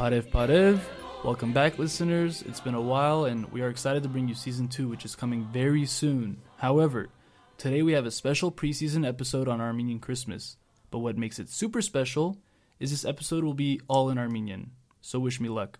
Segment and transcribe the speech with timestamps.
[0.00, 0.80] Parev Parev.
[1.22, 2.40] Welcome back, listeners.
[2.48, 5.14] It's been a while, and we are excited to bring you season two, which is
[5.14, 6.38] coming very soon.
[6.56, 7.10] However,
[7.58, 10.56] today we have a special preseason episode on Armenian Christmas.
[10.90, 12.38] But what makes it super special
[12.78, 14.70] is this episode will be all in Armenian.
[15.02, 15.78] So wish me luck.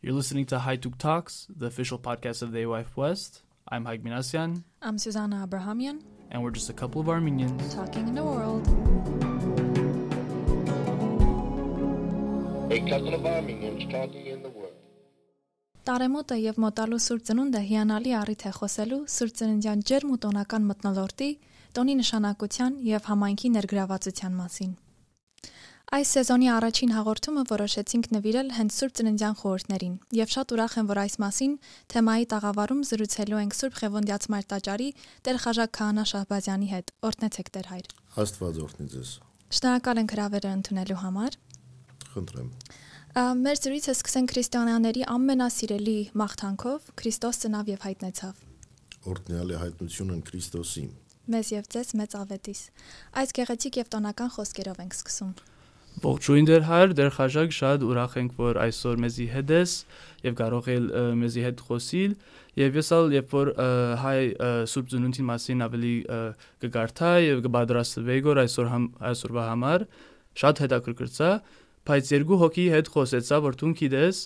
[0.00, 3.42] You're listening to Haituk Talks, the official podcast of the AYF West.
[3.66, 7.74] I'm Haig Minasyan, I'm Susanna Abrahamian, and we're just a couple of Armenians.
[7.74, 9.45] talking in the world.
[12.68, 14.74] A couple of Armenians talking in the world.
[15.86, 21.28] Տարեմոտը եւ մոտալու սուրբ ծնունդը հիանալի առիթ է խոսելու սուրբ ծննդյան ջերմ ու տոնական մտնոլորտի,
[21.78, 24.72] տոնի նշանակության եւ համայնքի ներգրավվածության մասին։
[25.96, 31.00] Այս սեզոնի առաջին հաղորդումը որոշեցինք նվիրել հենց Սուրբ Ծննդյան խորհուրդներին եւ շատ ուրախ եմ, որ
[31.06, 31.52] այս մասին
[31.94, 34.88] թեմայի տաղավարում զրուցելու ենք Սուրբ Խևոնդյաց Մարտաճարի
[35.22, 37.86] Տեր Խաժակ Քահանա Շահբազյանի հետ։ Օրհնեցեք Տեր հայր։
[38.26, 39.14] Աստված օրհնի ձեզ։
[39.46, 41.34] Շնորհակալ ենք հրավերը ընդունելու համար։
[42.16, 42.50] Խնդրեմ։
[43.16, 48.40] Մեր զրույցը սկսենք քրիստոնյաների ամենասիրելի մաղթանքով՝ Քրիստոս ծնավ եւ հայտնեցավ։
[49.12, 50.84] Օրդնյալի հայտնությունն Քրիստոսի։
[51.26, 52.60] Մեզ եւ ձեզ մեծ ավետիս։
[53.22, 55.32] Այս գեղեցիկ եւ տոնական խոսքերով ենք սկսում։
[55.96, 59.72] Ողջույն դեր հայր, դեր խաշակ, շատ ուրախ ենք, որ այսօր մեզի հետ ես
[60.26, 60.88] եւ կարող ել
[61.22, 62.16] մեզի հետ խոսիլ
[62.60, 63.50] եւ ես ալ երբ որ
[64.02, 64.20] հայ
[64.72, 65.94] Սուրբ Ծնունդի մասին ավելի
[66.66, 68.70] կգարթա եւ կբադրաստվեի գոր այսօր
[69.08, 69.86] այսօրվա համար
[70.36, 71.30] շատ հետաքրքրծա
[71.86, 74.20] բայց երկու հոգի հետ խոսեցա որ դու գիտես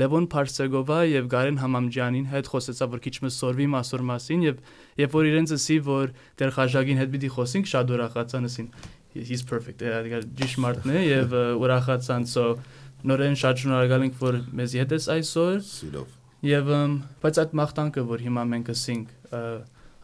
[0.00, 4.60] Լևոն Փարսեգովա եւ Գարեն Համամջյանին հետ խոսեցա որ քիչ մը սորվի մասոր մասին եւ
[5.02, 8.68] երբ որ իրենց ասի որ դեր խաժագին հետ պիտի խոսենք շատ ուրախացան ասին
[9.16, 12.48] he's perfect դա ճիշտ մարդն է եւ ուրախացան so
[13.06, 16.12] նորեն շատ շնորհակալ ենք որ մեզ հետ ես այսօր Սիրով։
[16.46, 19.14] եւ ըմ, բայց այդ մաղթանքը որ հիմա մենք ասենք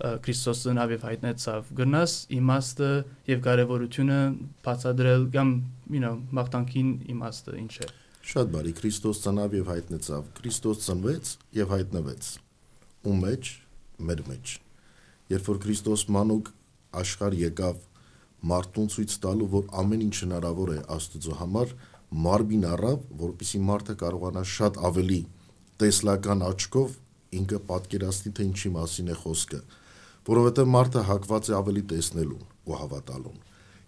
[0.03, 2.93] ը, Քրիստոսը նավև հայտնեցավ գնաս իմաստը
[3.33, 4.21] եւ կարեւորությունը
[4.67, 5.53] բացադրել կամ
[5.95, 7.93] you know մաղթանքին իմաստը ինչ է
[8.23, 12.27] Շատ բարի Քրիստոս ծնավ եւ հայտնեցավ։ Քրիստոս ծնվեց եւ հայտնվեց։
[13.11, 13.49] Ու մեջ
[14.09, 14.53] մեր մեջ։
[15.33, 16.51] Երբ որ Քրիստոս մանուկ
[17.03, 17.81] աշխարհ եկավ
[18.53, 21.75] մարդուն ցույց տալու, որ ամեն ինչ հնարավոր է Աստծո համար,
[22.23, 25.21] մարմին առավ, որպիսի մարդը կարողանա շատ ավելի
[25.83, 26.97] տեսլական աչքով
[27.43, 29.61] ինքը պատկերացնի, թե ինչի մասին է խոսքը,
[30.29, 33.41] որովհետև մարդը հակված է ավելի տեսնելուն ու հավատալուն։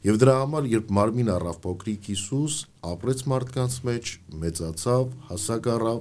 [0.05, 4.11] Եվ դրա համար, երբ մարմին առավ փոքրիկ Հիսուս, ապրեց մարդկանց մեջ,
[4.43, 6.01] մեծացավ, հասակ առավ,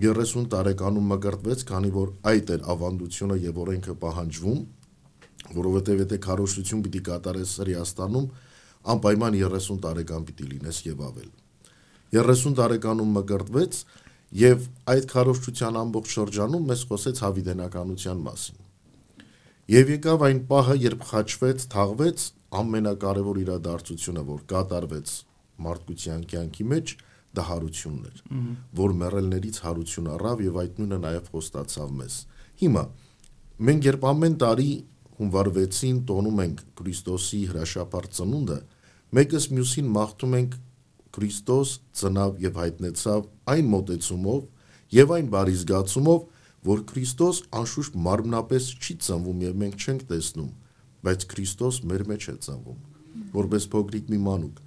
[0.00, 4.60] 30 տարեկանում մկրտվեց, քանի որ այդ էր ավանդությունը եւ օրենքը պահանջվում,
[5.60, 8.26] որովհետև եթե քարոշություն պիտի կատարես Հրեաստանում,
[8.94, 11.30] անպայման 30 տարեկան պիտի լինես եւ ավել։
[12.16, 13.82] 30 տարեկանում մկրտվեց
[14.40, 18.69] եւ այդ քարոշչության ամբողջ շրջանում մեզ խոսեց հավիդենականության մասին։
[19.70, 22.22] Եվ եկավ այն պահը, երբ խաչվեց, թաղվեց
[22.58, 25.12] ամենակարևոր իրադարձությունը, որ կատարվեց
[25.66, 26.94] մարդկության կյանքի մեջ,
[27.38, 28.22] դա հարությունն էր,
[28.80, 32.16] որ մեռելներից հարություն առավ եւ այդ նույնը նաեւ խոստացավ մեզ։
[32.64, 32.82] Հիմա
[33.70, 34.72] մենք երբ ամեն տարի
[35.20, 38.58] հունվար 6-ին տոնում ենք Քրիստոսի հրաշապար ծնունդը,
[39.20, 40.58] մեկս մյուսին մաղթում ենք
[41.14, 43.22] Քրիստոս ծնավ եւ հայտնեցավ
[43.54, 44.42] այն մոտեցումով
[44.98, 46.20] եւ այն բարի զգացումով,
[46.66, 50.50] որ Քրիստոս անշուշտ մարմնապես չի ծնվում եւ մենք չենք տեսնում,
[51.06, 52.80] բայց Քրիստոս մեր մեջ է ծնվում,
[53.36, 54.58] որպես փոքրիկ մի մանուկ։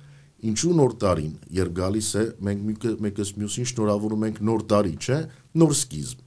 [0.43, 5.19] Ինչու նոր տարին, երբ գալիս է, մենք մեկս մյուսին շնորհավորում ենք նոր տարի, չէ՞,
[5.61, 6.23] նոր սկիզբ։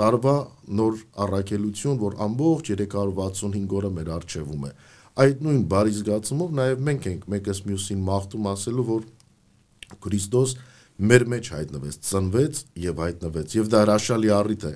[0.00, 0.34] Տարվա
[0.80, 4.72] նոր առաքելություն, որ ամբողջ 365 օրը մեր արժևում է։
[5.20, 9.06] Այդ նույն բարի զգացումով նաև մենք ենք մեկս մյուսին մաղթում ասելու, որ
[10.00, 10.54] Քրիստոս
[11.10, 14.72] մեր մեջ հայտնվեց, ծնվեց եւ հայտնվեց։ Եվ դա հրաշալի առիթ է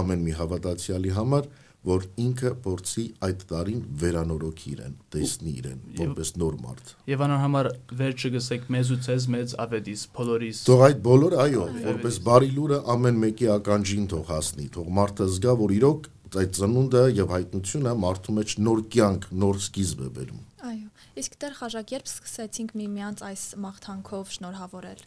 [0.00, 1.48] ամեն մի հավատացյալի համար,
[1.82, 7.68] որ ինքը փորձի այդ տարին վերանորոգի իրեն, տեսնի իրեն որպես նոր մարդ։ եւ անոր համար
[8.02, 12.78] վերջը գսեք մեզ ու ցեզ մեծ ավետիս բոլորիս Թող այդ բոլորը, այո, որպես բարի լուրը
[12.94, 18.34] ամեն մեկի ականջին թող հասնի, թող մարդը զգա, որ իրոք այդ ծնունդը եւ հայտնությունը մարդու
[18.38, 20.40] մեջ նոր կյանք, նոր սկիզբ է բերում։
[20.70, 20.86] Այո։
[21.22, 25.04] Իսկ Տեր Խաժակ, երբ սկսեցինք միմյանց այս մաղթանքով շնորհավորել։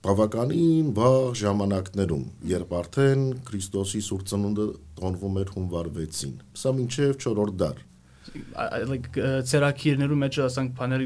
[0.00, 4.66] բավականին վաղ ժամանակներում, երբ արդեն Քրիստոսի սուրբ ծնունդը
[5.00, 7.86] տոնվում էր հունվար 6-ին։ Սա մինչև 4-րդ դար։
[8.86, 9.16] like
[9.48, 11.02] ցերակիրներու մեջ ասենք բաներ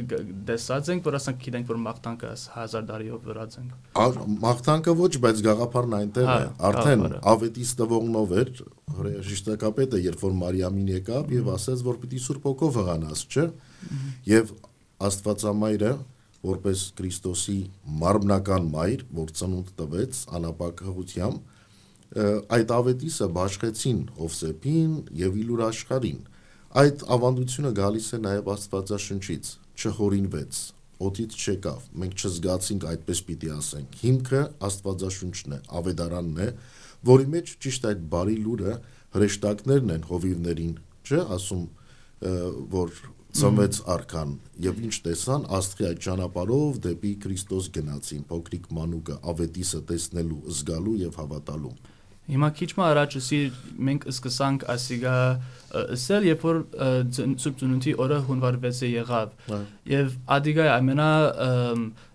[0.49, 4.01] դեսած ենք որ ասենք գիտենք որ մաղթանքը 1000 տարիով վրած ենք
[4.45, 8.51] Մաղթանքը ոչ, բայց գաղափարն այնտեղ է։ Արդեն գաղափարը։ ավետի ստվողնով էր
[8.99, 13.47] հրեշտակապետը, երբ որ Մարիամին եկավ եւ ասաց, որ պիտի Սուրբ ոգով հղանաս, չէ՞։
[14.35, 14.53] Եվ
[15.09, 15.95] Աստվածամայրը,
[16.45, 17.57] որպես Քրիստոսի
[18.03, 21.51] մարմնական մայր, որ ծնունդ տվեց անապակ հղությամբ,
[22.15, 22.27] ը,
[22.59, 24.95] այդ ավետիսը բաշխեցին Հովսեփին
[25.25, 26.23] եւ Իլուր աշխարին։
[26.85, 30.61] Այդ ավանդությունը գալիս է նաեւ Աստվածաշնչից, չհորինվեց,
[31.05, 36.49] օդից չեկավ։ Մենք չզգացինք այդպես պիտի ասենք։ Հիմքը Աստվածաշունչն է, Ավետարանն է,
[37.05, 38.75] որի մեջ ճիշտ այդ բարի լուրը
[39.15, 40.75] հրեշտակներն են հովիվներին,
[41.05, 41.65] չէ, ասում
[42.75, 42.95] որ
[43.35, 50.41] ծնվեց արքան եւ ինչ տեսան աստղի այդ ճանապարհով դեպի Քրիստոս գնացին փոքրիկ մանուկը ավետիսը տեսնելու
[50.59, 51.75] զգալու եւ հավատալու
[52.25, 53.39] Հիմա քիչ մը առաջ ասի
[53.85, 55.17] մենք սկսանք ասիգա
[55.81, 56.61] ասել երբ որ
[57.13, 59.35] Ծնունդի օրը հունվար 6-ը եղավ
[59.93, 61.09] եւ ադիգա ամենա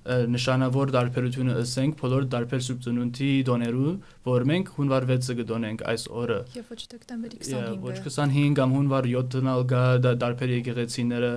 [0.09, 3.93] նշանավոր դարբերությունը ասենք բոլոր դարբեր Սուրբ Ծնունդի դոներու
[4.29, 9.09] որ մենք հունվար 6-ը կդոնենք այս օրը եւ ոչ դեկտեմբերի 25-ը ոչ 25 կամ հունվար
[9.13, 11.33] 7-ն ալ գա դարբեր եկեղեցիները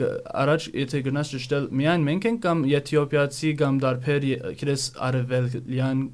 [0.00, 4.26] առաջ եթե գնաս ճշտել միայն մենք ենք կամ եթիոպիացի կամ դարբեր
[4.60, 6.04] քրես արևելյան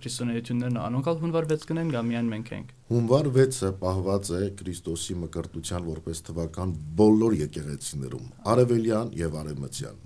[0.00, 5.88] քրիստոնեություններն անոնքալ հունվար 6 կնեն կամ միայն մենք ենք հունվար 6-ը պահված է Քրիստոսի մկրտության
[5.92, 10.04] որպես թվական բոլոր եկեղեցիներում արևելյան եւ արևմտյան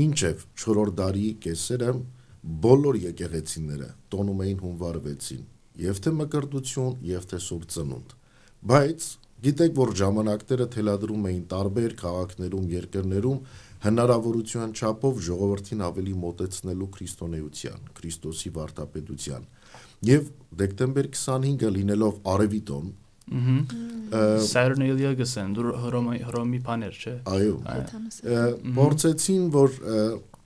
[0.00, 1.92] մինչև 4-րդ դարի կեսերը
[2.66, 5.46] բոլոր եկեղեցիները տոնում էին հունվար 6-ին
[5.86, 8.18] եւ թե մկրտություն եւ թե սուրբ ծնունդ
[8.72, 9.08] բայց
[9.44, 13.40] Գիտեք, որ ժամանակները թելադրում էին տարբեր քաղաքներում, երկրներում
[13.84, 19.44] հնարավորության չափով ժողովրդին ավելի մոտեցնելու քրիստոնեության, Քրիստոսի վարդապետության։
[20.08, 20.30] Եվ
[20.62, 22.88] դեկտեմբեր 25-ը լինելով արևիտոն,
[23.26, 27.54] Saturnalia գսեն դու հռոմի հռոմի բաներ չէ այո
[28.76, 29.80] փորձեցին որ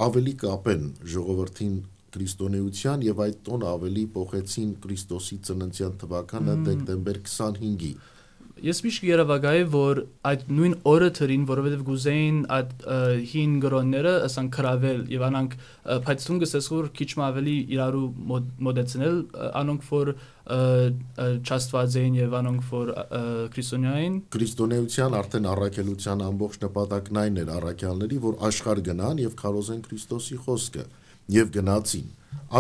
[0.07, 1.75] ավելի կապեն ժողովրդին
[2.15, 7.93] քրիստոնեության եւ այդ տոնը ավելի փոխեցին Քրիստոսի ծննդյան թվականը դեկտեմբեր 25-ի
[8.61, 9.99] Ես միշտ երևակայ որ
[10.31, 12.85] այդ նույն օրը թրին, որովհետև գուզեին այդ
[13.31, 15.57] հին գրոնները ասան կրավել եւ անանք
[16.07, 18.05] փայտուն գսես որ քիչ ավելի իրարու
[18.69, 19.17] մոդեցնել
[19.63, 20.13] անոնք որ
[20.51, 22.95] չաստված էին եւ անոնք որ
[23.57, 30.41] քրիստոնյային քրիստոնեության արդեն առաքելության ամբողջ նպատակն այն էր առաքյալների որ աշխարհ գնան եւ քարոզեն Քրիստոսի
[30.47, 30.85] խոսքը
[31.41, 32.09] եւ գնացին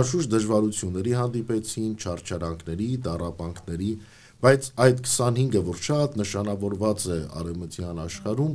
[0.00, 3.90] անշուշտ դժվարությունների հանդիպեցին չարչարանքների, դարապանքների
[4.40, 8.54] Բայց այդ 25-ը, որ շատ նշանավորված է արևմտյան աշխարհում,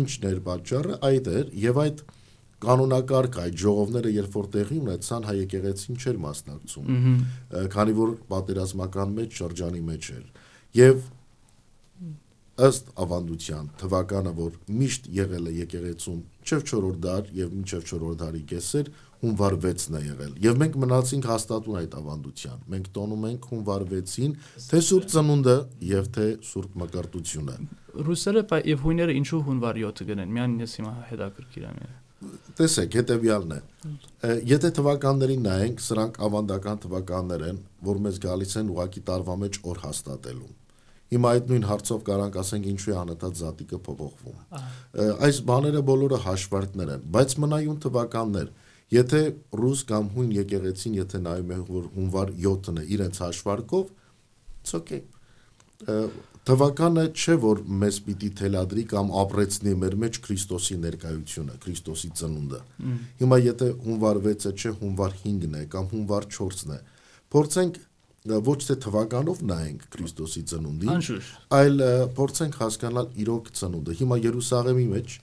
[0.00, 2.04] ինչն էր պատճառը, այդ էր եւ այդ
[2.64, 7.02] կանոնակարգ այդ ժողովները երբ որ տեղի ունեցան հայ եկեղեցին չէր մասնակցում
[7.74, 10.24] քանի որ պատերազմական մեջ շրջանի մեջ էր
[10.80, 11.02] եւ
[12.54, 18.42] ըստ ավանդության թվականը որ միշտ եղել է եկեղեցում չէ 4-րդ դար եւ մինչեւ 4-րդ դարի
[18.52, 18.90] կեսեր
[19.24, 24.34] հունվար 6-ն է եղել եւ մենք մնացինք հաստատուն այդ ավանդության մենք տոնում ենք հունվար 6-ին
[24.70, 25.56] թե սուրբ ծնունդը
[25.90, 27.56] եւ թե սուրբ մկրտությունը
[28.08, 31.78] ռուսերը եւ հույները ինչու հունվար 7-ը գնեն միան ես հիմա հետաքրքիր եմ
[32.58, 33.62] տեսեք հետեւյալն է
[34.54, 37.58] եթե թվականներին նայենք սրանք ավանդական թվականներ են
[37.88, 40.52] որ մեզ գալիս են ուղակի տարվա մեջ օր հաստատելու
[41.14, 44.38] Հիմա այդ նույն հարցով կարանք ասենք ինչու է անընդհատ զատիկը փոփոխվում։
[45.28, 48.52] Այս բաները բոլորը հաշվարկներ են, բայց մնայուն թվականներ
[48.92, 49.20] Եթե
[49.56, 53.88] ռուս կամ հույն եկեղեցին, եթե նայում են որ հունվար 7-ն է իրենց հաշվարկով,
[54.60, 55.00] it's okay։
[56.44, 62.60] Թվականը չէ որ մեզ պիտի թելադրի կամ ապրեցնի մեր մեջ Քրիստոսի ներկայությունը, Քրիստոսի ծնունդը։
[63.24, 66.78] Հիմա եթե հունվար 6-ը չէ, հունվար 5-ն է կամ հունվար 4-ն է,
[67.34, 67.80] փորձենք
[68.24, 71.18] ոչ թե թվականով նայենք Քրիստոսի ծնունդին,
[71.52, 71.82] այլ
[72.16, 75.16] փորձենք հասկանալ իրոք ծնունդը։ Հիմա Երուսաղեմի մեջ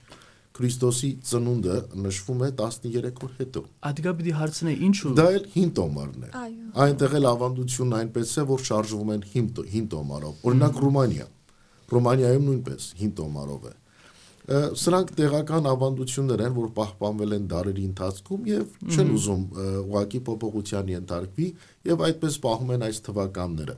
[0.52, 6.26] Քրիստոսի ծնունդը նշվում է 13 օր հետո։ Ադիգա պիտի հարցնե ինչու։ Դա էլ հին տոմարն
[6.28, 6.32] է։
[6.86, 11.30] Այնտեղ էլ ավանդությունն այնպես է, որ շարժվում են հին հին տոմարով։ Օրինակ Ռումանիա։
[11.92, 13.74] Ռումանիայում նույնպես հին տոմարով է։
[14.42, 19.44] Սրանք տեղական ավանդություններ են, որ պահպանվել են դարերի ընթացքում եւ չեն ուզում
[19.86, 21.46] ուղակի փոփոխության ենթարկվի
[21.92, 23.76] եւ այդպես պահում են այս թվականները։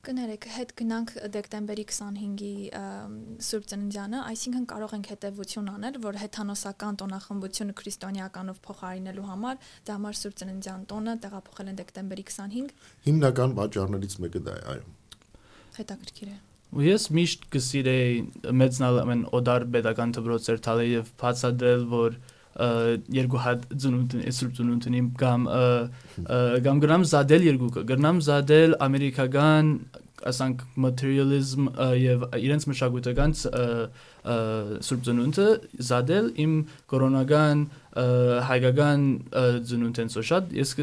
[0.00, 2.52] Կներեք, հետ գնանք դեկտեմբերի 25-ի
[3.44, 10.20] Սուրբ Ծննդյանը, այսինքն կարող ենք հետևություն անել, որ հեթանոսական տոնախմբությունը քրիստոնեականով փոխարինելու համար դա համար
[10.24, 12.76] Սուրբ Ծննդյան տոնը տեղափոխել են դեկտեմբերի 25։
[13.10, 14.86] Հիմնական պատճառներից մեկը դա է, այո։
[15.80, 16.38] Հետաքրքիր է։
[16.70, 18.18] Ու ես միշտ կսիրեի
[18.60, 22.18] մեծնալ ամեն օդար pedagogan դպրոցեր տալը եւ բացատրել, որ
[23.14, 25.48] երկու հատ ծնունդ սուրբ ծնունդին կամ
[26.66, 29.70] կամ գրամ զադել երկուքը գրնամ զադել ամերիկական
[30.30, 33.36] ասանք materialism եւ իրենց մշակութական
[34.20, 35.46] սուրբ ծնունդը
[35.88, 36.54] զադել իմ
[36.92, 37.62] կորոնական
[38.50, 39.06] հայկական
[39.70, 40.74] ծնունդեն սո շատ ես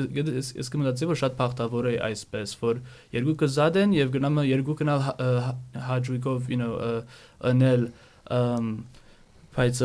[0.58, 2.82] ես կմտածի որ շատ բախտավոր է այսպես որ
[3.18, 4.94] երկուքը զադեն եւ գնամ երկուքն
[5.90, 6.74] հաջուիկով you know
[7.52, 7.88] անել
[9.58, 9.84] բայց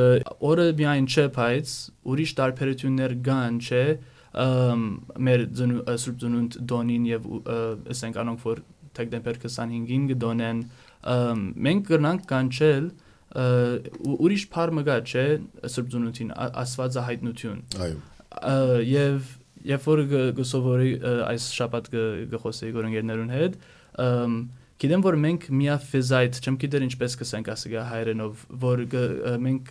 [0.48, 1.76] օրը միայն չէ բայց
[2.12, 3.84] ուրիշ տարբերություններ կան չէ
[4.32, 5.46] մեր
[6.00, 7.28] սուրբ ծնունդ դոնին եւ
[7.92, 8.62] ասենք անոնք որ
[8.96, 10.60] դեկտեմբեր 25-ին գդոնեն
[11.66, 12.90] մենք կրնանք կանչել
[13.32, 15.26] ուրիշ բառ մգա չէ
[15.74, 18.00] սուրբ ծնունդին ա- աստվածը հայտնություն Այո։
[18.88, 19.30] եւ
[19.72, 20.02] երբ որ
[20.40, 20.90] գսովորի
[21.28, 21.88] այս շաբաթ
[22.32, 23.56] գխոսեի գորընկերներուն հետ
[24.82, 28.84] գիտեմ որ մենք միա ֆիզայտ չեմ գիտեր ինչպես կսենք ասիգա հայերենով որ
[29.46, 29.68] մենք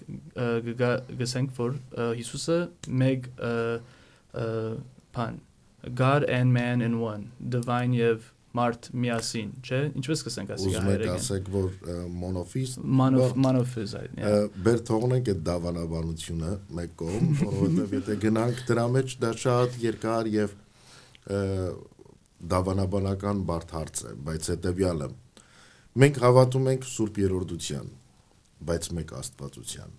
[1.22, 1.74] գսենք որ
[2.22, 2.60] Հիսուսը
[3.01, 3.27] մեկ
[5.18, 5.41] բան
[5.98, 10.88] God and man in one divine եւ մարդ միասին չէ ինչպես կսենք ասիգա Ուզում եք
[10.91, 11.67] հայերեն ասեք, որ
[13.22, 14.34] Բա- manofizite ը,
[14.65, 20.58] բեր թողնենք այդ դավանաբանությունը մեկ կողմ, որովհետև եթե գնանք դրա մեջ դա շատ երկար եւ
[22.51, 25.08] դավանաբանական բարդ հարց է, բայց հետեւյալը
[26.01, 27.89] մենք հավատում ենք Սուրբ Երորդության,
[28.70, 29.98] բայց մեկ Աստվածության։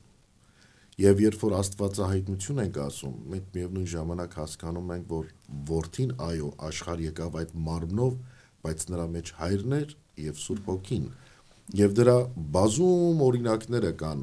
[1.02, 5.30] Եվ երբ որ Աստվածահայտնություն ենք ասում, մենք միևնույն ժամանակ հասկանում ենք, որ
[5.71, 8.16] որդին այո աշխարհ եկավ այդ մարմնով,
[8.66, 9.95] բայց նրա մեջ հայրն էր
[10.26, 11.09] եւ Սուրբ Հոգին։
[11.83, 12.16] Եվ դրա
[12.57, 14.23] բազում օրինակները կան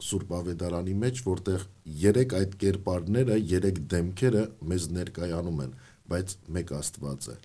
[0.00, 1.64] Սուրբ Ավետարանի մեջ, որտեղ
[2.00, 5.74] երեք այդ կերպարները, երեք դեմքերը մեզ ներկայանում են,
[6.10, 7.36] բայց մեկ Աստված է։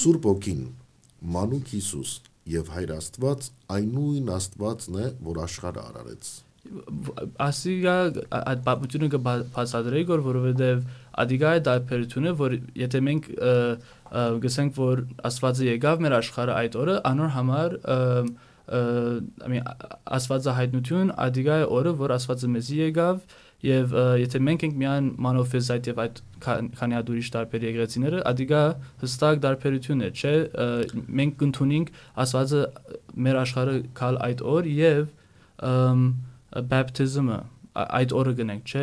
[0.00, 0.64] Սուրբ Հոգին,
[1.36, 2.16] Մանուկ Հիսուս
[2.56, 6.34] եւ Հայր Աստված այն նույն Աստվածն է, որ աշխարհը արարեց։
[7.46, 7.94] ասիգա
[8.36, 10.80] այդ բապությունը կբացատրեի որ որովհետև
[11.22, 13.52] ադիգա է դայփերությունը որ եթե մենք ը,
[14.46, 17.74] գսենք որ աստվածը եկավ մեր աշխարհը այդ օրը անոր համար
[19.50, 19.66] mean
[20.18, 23.20] աստվածը հայտնություն ադիգա է օրը որ աստվածը մեզի եկավ
[23.66, 28.62] եւ եթե մենք ենք միան մանոֆիզայտ եւ այդ քան- քանի հատ ուրիշ տարբեր եկեղեցիները ադիգա
[29.02, 30.34] հստակ դարբերություն է չէ
[31.20, 31.92] մենք կընդունենք
[32.26, 32.62] աստվածը
[33.26, 35.02] մեր աշխարհը կալ այդ օր եւ
[37.76, 38.82] ա- այդ օրը գնենք, չէ,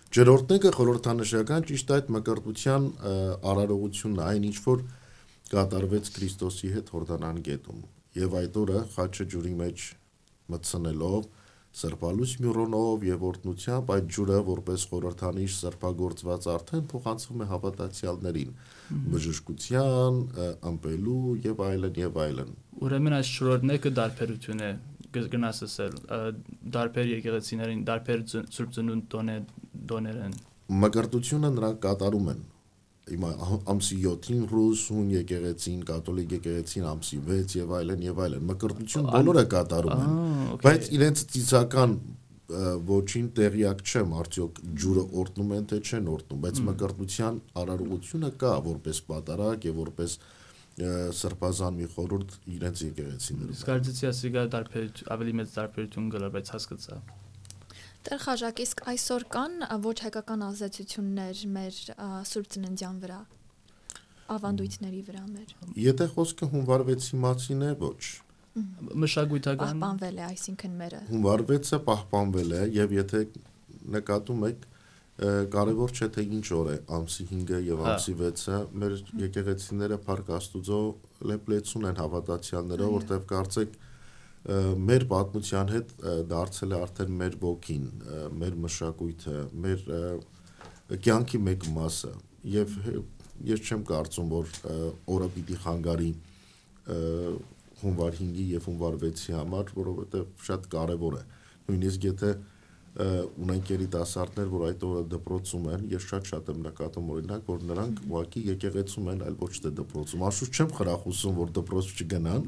[0.09, 2.85] Ջրորդնեկը խորհրդանշական ճիշտ այդ մկրտության
[3.45, 4.79] արարողությունն է, այն ինչ որ
[5.51, 7.83] կատարվեց Քրիստոսի հետ Հորդանան գետում։
[8.17, 9.85] Եվ այդ օրը խաչը ջուրի մեջ
[10.49, 11.27] մտցնելով
[11.79, 18.55] սրբալույս մյուրոնով եւ օրտնությամբ այդ ջուրը որպես խորհրդանիշ սրբագործված արդեն փոխանցվում է հավատացյալներին
[19.13, 22.55] բժշկության, ը, ըմպելու եւ այլն եւ այլն։
[22.89, 24.71] Ուրեմն այս չորրորդն է կդարբերություն է
[25.33, 25.97] գնաս ասել,
[26.75, 29.35] դարբեր եկեղեցիներին, դարբեր սուրբ ծնունդ դոնե
[29.89, 30.37] դոներեն։
[30.83, 32.41] Մկրտությունը նրանք կատարում են
[33.09, 33.29] հիմա
[33.73, 39.43] ամսի 7-ին ռուս հուն եկեղեցին, կաթոլիկ եկեղեցին ամսի 6 եւ այլն եւ այլն։ Մկրտություն բոլորը
[39.53, 40.11] կատարում են։
[40.65, 46.61] Բայց իրենց ծիսական ը, ոչին տեղյակ չեմ, արդյոք ջուրը օրտնում են թե չեն օրտնում, բայց
[46.69, 50.38] մկրտության արարողությունը կա որպես պատարակ եւ որպես ը,
[51.19, 56.99] սրբազան մի խորհուրդ իրենց եկեղեցիներում։ Իսկ արձեցի ասիգա դարբեր ավելի մեծ դարբերություն գլար, բայց հասկացա։
[57.99, 61.79] Տեր Խաժակ, իսկ այսօր կան ոչ հայկական ազդեցություններ մեր
[62.29, 63.19] Սուրբ Ծննդյան վրա,
[64.39, 68.03] ավանդույթների վրա մեր։ Եթե խոսքը հունվարվեցի մասին է, ոչ։
[69.03, 73.21] Մշակույթական Պահպանվել է, այսինքն մերը։ Հունվարվեցը պահպանվել է եւ եթե
[73.99, 74.65] նկատում եք
[75.19, 80.29] կարևոր չէ թե ինչ օր է ամսի 5-ը եւ Հա։ ամսի 6-ը մեր եկեղեցիները Փարք
[80.37, 80.79] Աստուծո
[81.31, 83.73] լեփլեցուն են հավատացյալները Այո։ որտեվ կարծեք
[84.89, 85.89] մեր պատմության հետ
[86.31, 87.87] դարձել է արդեն մեր ոգին,
[88.39, 89.35] մեր մշակույթը,
[89.65, 89.83] մեր
[91.03, 92.13] կյանքի մեկ մասը
[92.53, 92.77] եւ
[93.49, 94.53] ես չեմ կարծում որ
[95.15, 96.13] օրը պիտի խանգարի
[97.83, 101.21] հունվար 5-ի եւ հունվար 6-ի համար, որովհետեւ շատ կարեւոր է։
[101.69, 102.39] Նույնիսկ եթե ը,
[102.99, 108.41] ունենք երիտասարդներ, որ այդ օրը դպրոցում են, ես շատ-շատ եմ նկատում օրինակ, որ նրանք ուղակի
[108.49, 112.41] եկեղեցում են, այլ ոչ թե դպրոցում։ Աշուտ չեմ խրախուսում, որ դպրոց չգնան։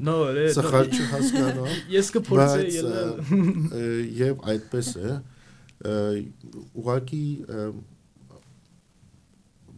[0.58, 3.08] Սխալ չհասկանամ։ Ես կփորձեի ելնել։
[4.20, 5.16] եւ այդպես է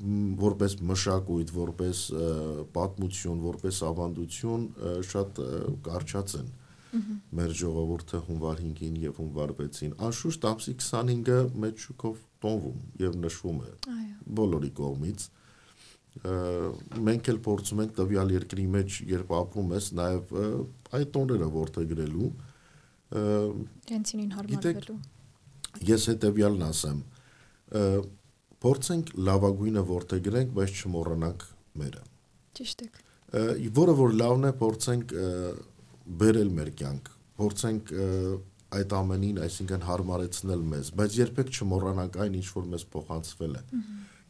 [0.05, 2.01] մ, որպես մշակույթ, որպես
[2.75, 4.67] պատմություն, որպես ավանդություն
[5.13, 5.41] շատ
[5.87, 6.51] կարճած են
[7.39, 13.59] մեր ժողովուրդը հունվար 5-ին եւ հունվար 6-ին անշուշտ ամսի 25-ը մեծ շուկով տոնվում եւ նշվում
[13.65, 13.73] է
[14.39, 15.27] բոլորի կողմից
[16.15, 20.35] մենք էլ փորձում ենք տվյալ երկրի մեջ երբ ապրում ես նաև
[20.95, 22.29] այդ տոները ворթեգրելու
[23.91, 24.99] տենցինին հարմարվելու
[25.91, 27.01] ես հետեւյալն ասեմ
[28.65, 31.47] փորձենք լավագույնը ворթեգրենք բայց չմոռանանք
[31.83, 32.05] մերը
[32.61, 32.91] ճիշտ է
[33.75, 35.15] որը որ լավն է փորձենք
[36.23, 37.93] բերել մեր կյանք փորձենք
[38.75, 43.63] այդ ամենին այսինքն հարմարեցնել մեզ բայց երբեք չմոռանանք այն ինչ որ մեզ փոխանցվել է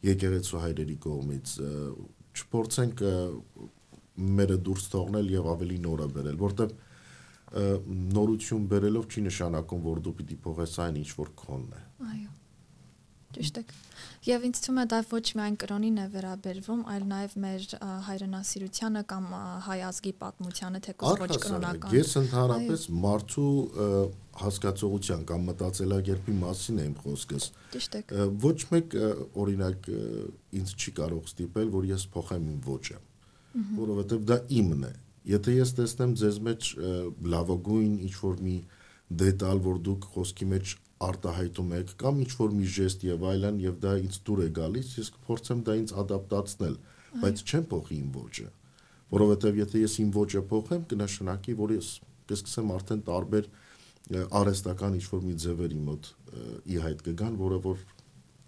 [0.05, 1.53] եկեղեցու հայրերի կողմից
[2.35, 3.03] չփորձենք
[4.39, 7.65] մերը դուրս թողնել եւ ավելի նորը բերել որտեվ ը,
[8.15, 12.29] նորություն բերելով չի նշանակում որ դու պիտի փոխես այն ինչ որ քոնն է Այո։
[13.35, 13.63] Ճիշտ է։
[14.25, 17.65] Եվ ինձ թվում է դա ոչ միայն կրոնին է վերաբերվում, այլ նաև մեր
[18.05, 19.25] հայրենասիրությանը կամ
[19.65, 23.51] հայ ազգի պատմությանը, թեկոս ոչ կրոնական։ ես ընդհանրապես մարդու
[24.41, 28.95] հասկացողության կամ մտածելակերպի մասին եմ խոսքս։ Ճիշտ է։ Ոչ մեկ
[29.45, 29.89] օրինակ
[30.59, 32.97] ինձ չի կարող ստիպել, որ ես փոխեմ իմ ոճը,
[33.79, 34.93] որովհետև դա իմն է։
[35.25, 36.71] Եթե ես տեսնեմ ձեզ մեջ
[37.35, 38.57] լավագույն ինչ որ մի
[39.21, 43.79] դետալ, որ դուք խոսքի մեջ արտահայտում եք կամ ինչ որ մի ժեստ եւ այլն եւ
[43.83, 46.75] դա ինձ դուր է գալիս, ես կփորձեմ դա ինձ ադապտացնել,
[47.23, 48.47] բայց չեմ փոխի իմ ոճը,
[49.15, 51.89] որովհետեւ եթե ես իմ ոճը փոխեմ, կնշանակի, որ ես
[52.31, 53.49] կսկսեմ արդեն տարբեր
[54.39, 56.09] արհեստական ինչ որ մի ձևերի մոտ
[56.71, 57.85] ի հայտ կգան, որը որ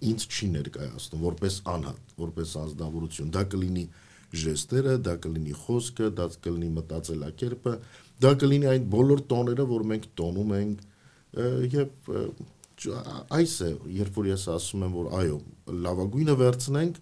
[0.07, 3.85] ինձ չի ներկայացնում որպես անհատ, որպես անձնավորություն։ Դա կլինի
[4.37, 7.73] ժեստերը, դա կլինի խոսքը, դա կլինի մտածելակերպը,
[8.21, 10.85] դա կլինի այն բոլոր տոները, որ մենք տոնում ենք
[11.37, 11.91] եւ
[13.37, 15.37] այս է, երբ որ ես ասում եմ, որ այո,
[15.85, 16.99] լավագույնը վերցնենք,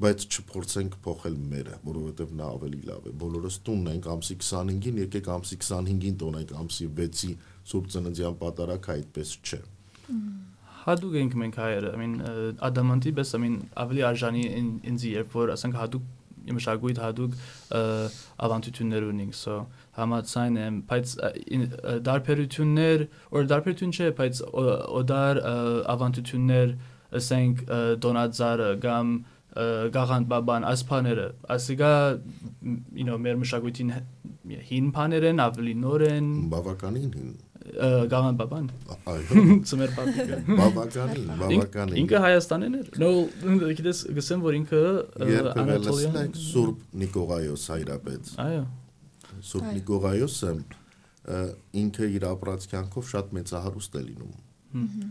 [0.00, 5.28] բայց չփորձենք փոխել մերը, որովհետև նա ավելի լավ է։ Բոլորս տունն ենք ամսի 25-ին, եկեք
[5.34, 7.32] ամսի 25-ին տոնենք ամսի 6-ի
[7.70, 9.60] Սուրբ Ծննդյան պատարակը այդպես չէ։
[10.80, 12.14] հadoop ենք մենք հայերը I mean
[12.70, 16.06] ադամանտի պես I mean ավելի արժանի ին- ինձի երբ որ ասենք հadoop
[16.56, 17.34] մշակույթ հadoop
[18.46, 19.58] ավանդություններ ունենք so
[19.98, 21.16] համացայն եմ բայց
[22.08, 24.42] դարբերություններ or դարբերություն չէ բայց
[25.00, 25.42] օդար
[25.96, 26.74] ավանդություններ
[27.20, 27.62] ասենք
[28.06, 29.12] դոնաձարը կամ
[29.94, 31.92] գաղանդ բաբան ասփաները ասիկա
[32.94, 33.94] you know մեր մշակույթին
[34.70, 37.32] հին բաներ են ավելի նոր են Բավականին հին։
[38.10, 38.66] Գավան բաբան։
[39.12, 43.10] Այո։ Ծմեր պատիկը։ Բավականին, բավականին։ Ինքը Հայաստանեն էր։ No,
[43.78, 44.82] գիտես, գսեմ, որ ինքը
[45.62, 48.62] Անատոլիան է Սուրբ Նիկողայոս հայրապետ։ Այո։
[49.50, 50.52] Սուրբ Նիկողայոսը
[51.80, 55.10] ինքը իր ապրած կյանքով շատ մեծահարուստ է լինում։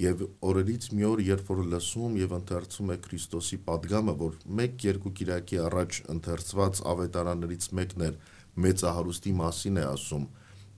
[0.00, 5.58] Եվ օրերից մի օր, երբ որ լսում եւ ընթերցում է Քրիստոսի падգամը, որ 1-2 կիրակի
[5.66, 8.20] առաջ ընթերցված ավետարաններից մեկն էր
[8.64, 10.24] մեծահարուստի մասին է ասում,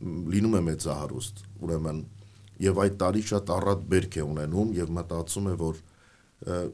[0.03, 2.03] լինում է մեծահարուստ, ուրեմն
[2.63, 5.81] եւ այդ տարի շատ առատ բերք է ունենում եւ մտածում է, որ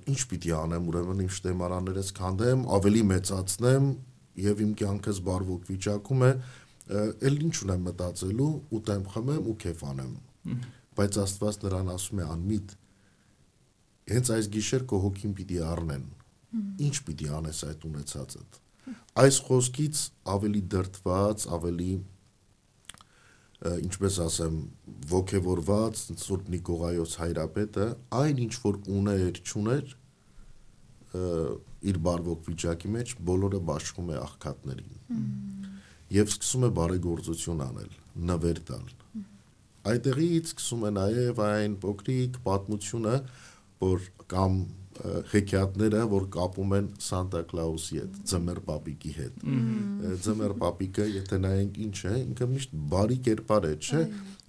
[0.08, 3.88] ինչ պիտի անեմ, ուրեմն իմ շտեմարաններս քանդեմ, ավելի մեծացնեմ
[4.48, 6.30] եւ իմ կյանքս բարվոք վիճակում է,
[7.28, 10.12] էլ ինչ ունեմ մտածելու, ուտեմ, խմեմ ու քեֆ անեմ
[10.98, 12.72] բայց Աստված նրան ասում է անմիտ
[14.08, 16.06] հենց այս գիշեր քո հոգին պիտի առնեն
[16.88, 18.58] ինչ պիտի անես այդ ունեցածդ
[19.22, 20.02] այս խոսքից
[20.34, 21.90] ավելի դրտված ավելի
[23.59, 24.59] ինչպես ասեմ
[25.12, 27.87] ոգևորված Սուրբ Նիկողայոս հայրապետը
[28.18, 29.97] այն ինչ որ ուներ ճուներ
[31.88, 35.18] իր բարվոք վիճակի մեջ բոլորը բաշխում է աղքատներին
[36.18, 37.99] եւ սկսում է բարեգործություն անել
[38.31, 38.87] նվեր տալ
[39.88, 43.14] այդտեղից սկսում է նաև այն փոքրիկ պատմությունը,
[43.85, 44.57] որ կամ
[45.32, 51.80] հեքիաթները, որ կապում են Սանտա Կլաուսի հետ, Ձմեռ պապիկի հետ։ Ը, Ձմեռ պապիկը, եթե նայենք
[51.87, 54.02] ինչ է, ինքը միշտ բարի կերպար է, չէ,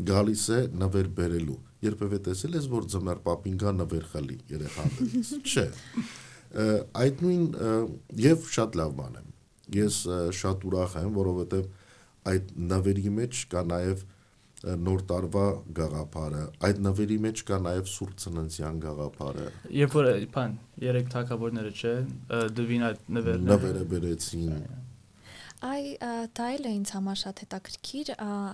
[0.09, 1.57] գալիս է նվեր բերելու։
[1.89, 5.67] Երբևէ տեսել ես, որ Ձմեռ պապին գա նվեր խլի երեխաներից, չէ։
[7.03, 7.43] Այդ նույն
[8.25, 9.25] եւ շատ լավ բան է։
[9.79, 9.97] Ես
[10.39, 11.67] շատ ուրախ եմ, որովհետեւ
[12.29, 14.18] այդ նվերի մեջ կա նաև ը,
[14.59, 15.45] նոր տարվա
[15.77, 19.45] գաղափարը այդ նվերի մեջ կա նաև սուրբ ծննդյան գաղափարը
[19.79, 21.93] Երբ որ բան երեք թակավորները չէ,
[22.59, 24.51] դվին այդ նվերները։ նվերը բերեցին
[25.59, 28.09] Այ դա էլ է ինձ համար շատ հետաքրքիր։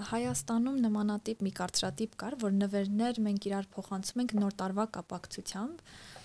[0.10, 5.84] Հայաստանում նմանատիպ մի կարծրատիպ կար, որ նվերներ մենք իրար փոխանցում ենք նոր տարվա կապակցությամբ,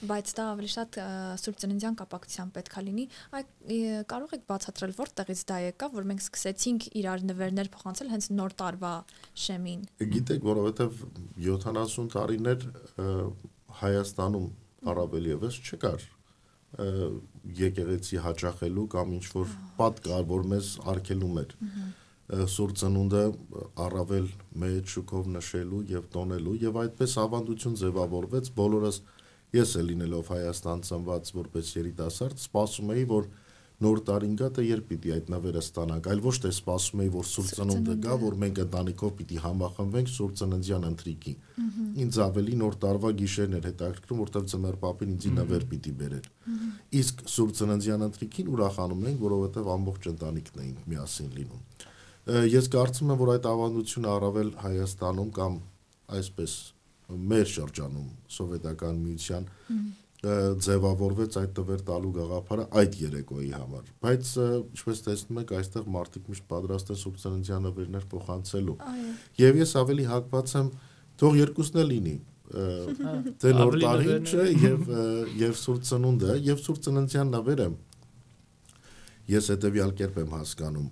[0.09, 0.99] բայց դա ավելի շատ
[1.43, 3.05] Սուրբ Ծննդյան կապակցությամբ պետքա լինի։
[3.37, 3.45] Այ
[4.09, 8.95] կարող եք բացատրել որտեղից դա եկավ, որ մենք սկսեցինք իրար նվերներ փոխանցել հենց նոր տարվա
[9.45, 9.83] շեմին։
[10.17, 11.05] գիտեք որովհետև
[11.45, 12.65] 70 տարիներ
[13.85, 14.49] Հայաստանում
[14.91, 16.09] առավել եւս չկար
[17.61, 21.55] եկեղեցի հաճախելու կամ ինչ որ պատ կար որ մեզ արգելում էր
[22.31, 23.23] սուրբ ծնունդը
[23.85, 24.29] առավել
[24.63, 29.01] մեծ շուկով նշելու եւ տոնելու եւ այդպես ավանդություն ձևավորվեց բոլորս
[29.57, 33.27] ես էլ լինելով Հայաստան ծնված որպես երիտասարդ սպասում էի որ
[33.81, 37.29] նոր տարին գա թե երբ պիտի այդ նվերը ստանանք այլ ոչ թե սպասում էի որ
[37.31, 41.35] սուրբ ծնունդը գա որ մենք ընտանիքով պիտի համախմբվենք սուրբ ծննդյան ընթրիքի
[42.05, 46.29] ինձ ավելի նոր տարվա գիշերն էր հետաքրքրում որտեղ ծմեր պապին ինձ նվեր պիտի բերեր
[47.01, 51.89] իսկ սուրբ ծննդյան ընթրիքին ուրախանում ենք որովհետև ամբողջ ընտանիքն էինք միասին լինում
[52.31, 55.55] ես կարծում եմ որ այդ ավանդությունը առավել Հայաստանում կամ
[56.21, 56.53] այսպես
[57.11, 59.49] մեր շրջանում սովետական միության
[60.21, 66.45] ձևավորվեց այդ տվեր տալու գաղափարը այդ երեկոյի համար բայց ինչպես տեսնում եք այստեղ մարդիկ միշտ
[66.51, 70.69] պատրաստ են սուրբ ծննդյան նվերներ փոխանցելու Այո։ Եվ ես ավելի հակված եմ
[71.21, 72.17] թող երկուսն էլ լինի։
[72.51, 74.89] դե նոր տարին չէ եւ
[75.41, 77.69] եւ սուրբ ծնունդը եւ սուրբ ծննդյան նվերը
[79.31, 80.89] ես հետեւյալ կերպ եմ հասկանում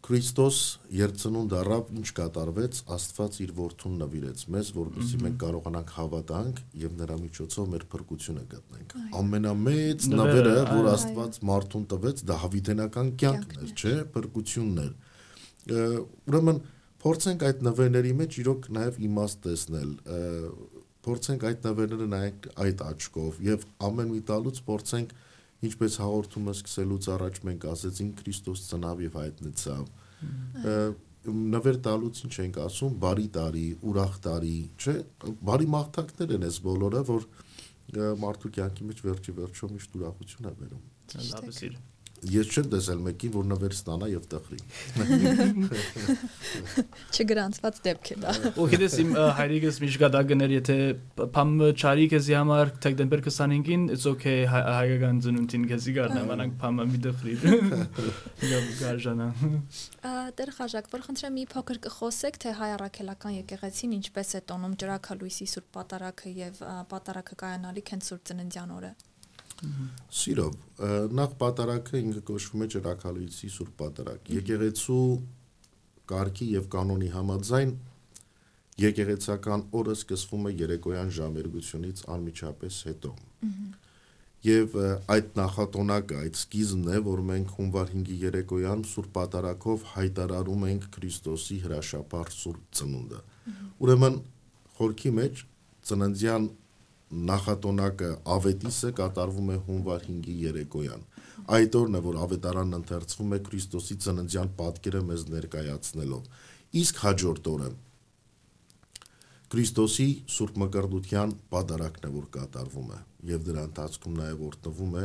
[0.00, 0.58] Քրիստոս
[0.96, 6.94] երբ ծնունդ առավ ինչ կատարվեց Աստված իր որդուն նվիրեց մեզ որովհետեւ մենք կարողանանք հավատանք եւ
[7.00, 13.74] նրա միջոցով մեր փրկությունը գտնենք ամենամեծ Նվերը, որ Աստված մարդուն տվեց դա հավիտենական կյանքն էր
[13.76, 14.92] չէ փրկությունն էր
[15.70, 16.62] ուրեմն
[17.00, 19.92] փորձենք այդ նվերների մեջ իրոք նաև իմաստ տեսնել
[21.06, 25.14] փորձենք այդ նվերները նայենք այդ աչքով եւ ամեն մի տալուց փորձենք
[25.68, 29.84] ինչպես հաղորդումը սկսելուց առաջ մենք ասեցինք Քրիստոս ծնավ եւ հայտնեցավ
[31.54, 34.94] նվեր տալուց ինչ ենք ասում բարի տարի ուրախ տարի չէ
[35.50, 37.28] բարի մաղթանքներ են այս բոլորը որ
[38.24, 40.84] մարդու կյանքի մեջ վերջի վերջո միշտ ուրախություն է բերում
[41.30, 41.89] լավ է
[42.30, 44.58] ես չեմ տեսել մեկին որ նվեր ստանա եւ տխրի
[47.20, 50.76] Չգրանցված դեպք է դա։ ու գիտես իմ հայրիկս միշտ գադա գներ եթե
[51.36, 56.84] փամ չարի քեզի համար դեկտեմբեր 25-ին it's okay հայ- հայկական ծնունդին քեզի գարնա մանանք փամը
[56.92, 57.34] մի դխրի
[58.50, 59.26] եւ գարժանա
[60.40, 65.46] Տեր Խաժակ, որ խնդրեմ մի փոքր կխոսեք, թե հայ առաքելական եկեղեցին ինչպես է տոնում Ջրաքալույսի
[65.52, 66.54] Սուրբ Պատարագը եւ
[66.92, 68.90] Պատարագը կայանալիք հենց Սուրբ Ծննդյան օրը։
[70.20, 70.54] Սիրով,
[71.16, 75.04] նախ պատարակը ինքը կոչվում է Ջրակալույցի Սուրբ Պատարակ։ Եկեղեցու
[76.10, 77.74] կարգի եւ կանոնի համաձայն
[78.80, 83.12] եկեղեցական օրը սկսվում է երեկոյան ժամերգությունից անմիջապես հետո։
[84.40, 84.76] Եվ
[85.12, 91.56] այդ նախատոնակը, այդ սկիզբն է, որ մենք հունվար 5-ի երեկոյան Սուրբ Պատարակով հայտարարում ենք Քրիստոսի
[91.66, 93.20] հրաշապար Սուրբ Ծնունդը։
[93.84, 94.16] Ուրեմն
[94.80, 95.44] խորքի մեջ
[95.90, 96.48] ծննդյան
[97.10, 101.06] նախատոնակը ավետիսը կատարվում է հունվար 5-ի երեկոյան։
[101.56, 106.28] Այդ օրն է, որ ավետարանն ընթերցվում է Քրիստոսի ծննդյան պատկերը մեզ ներկայացնելով։
[106.80, 107.70] Իսկ հաջորդ օրը
[109.50, 112.98] Քրիստոսի Սուրբ Մկրտության պատարակն է, որ կատարվում է,
[113.30, 115.04] եւ դրա ընթացքում նաեւ օրտնվում է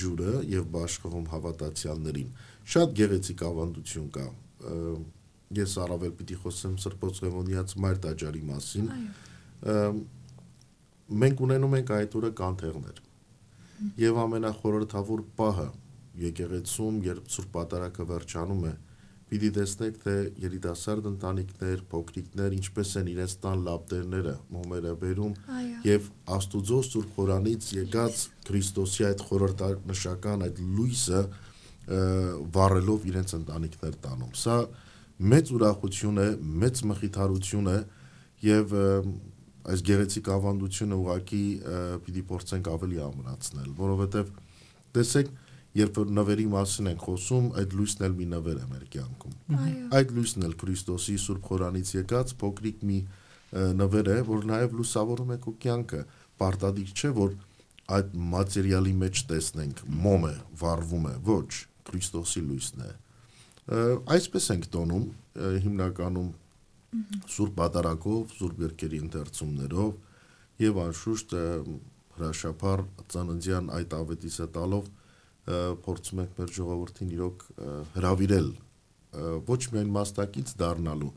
[0.00, 2.30] ջուրը եւ բաշխվում հավատացյալներին։
[2.72, 4.24] Շատ գեղեցիկ ավանդություն կա։
[5.58, 9.76] Ես առավել պիտի խոսեմ Սրբոց Ղևոնդիած Մայր տաճարի մասին։ Ը,
[11.08, 12.98] Մենք ունենում ենք այդ օրը կանթեղներ։
[14.02, 15.68] Եվ ամենախորհրդավոր պահը
[16.18, 18.72] եկեղեցում, երբ Սուրբ Պատարակը վերջանում է,
[19.28, 25.34] պիտի տեսնեք, թե երիտասարդ ընտանիքներ, փոքրիկներ ինչպես են իրենց տան լապտերները, մոմերը բերում
[25.84, 31.22] եւ Աստուծո Սուրբ Խորանից եկած Քրիստոսի այդ խորհրդանշական այդ լույսը
[32.56, 34.56] վառելով իրենց ընտանիքներ տանում։ Սա
[35.18, 36.28] մեծ ուրախություն է,
[36.62, 37.78] մեծ մխիթարություն է
[38.48, 38.88] եւ ը,
[39.68, 41.42] այս գեղեցիկ ավանդությունը ուղակի
[42.06, 44.30] պիտի փորձենք ավելի ամրացնել, որովհետեւ
[44.98, 45.32] տեսեք,
[45.78, 49.34] երբ նվերի մասին ենք խոսում, այդ լույսն էլ մի նվեր է մեր կյանքում։
[49.98, 52.98] Այդ լույսն էլ Քրիստոսի Սուրբ Խորանից եկած փոքրիկ մի
[53.78, 56.00] նվեր է, որ նաև լուսավորում է քո կյանքը։
[56.38, 57.36] Պարտադիր չէ, որ
[57.98, 61.52] այդ մատերիալի մեջ տեսնենք մոմը վառվում է, ոչ,
[61.88, 62.90] Քրիստոսի լույսն է։
[64.16, 65.06] Այսպես ենք տոնում
[65.64, 66.28] հիմնականում
[66.88, 71.44] Սուրբ Պատարակով, Սուրբ Գրքերի ընթերցումներով եւ անշուշտ ը,
[72.18, 74.88] հրաշափառ ծաննդյան այդ ավետիսը տալով
[75.84, 81.12] փորձում ենք մեր ժողովրդին իրոք ը, ոչ միայն մասնակից դառնալու,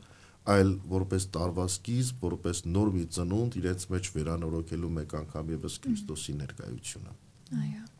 [0.52, 6.38] այլ որպես տարվա սկիզբ, որպես նոր մի ծնունդ իրենց մեջ վերանորոգելու մեկ անգամ եւս Քրիստոսի
[6.42, 7.18] ներկայությունը։
[7.62, 7.91] Այո։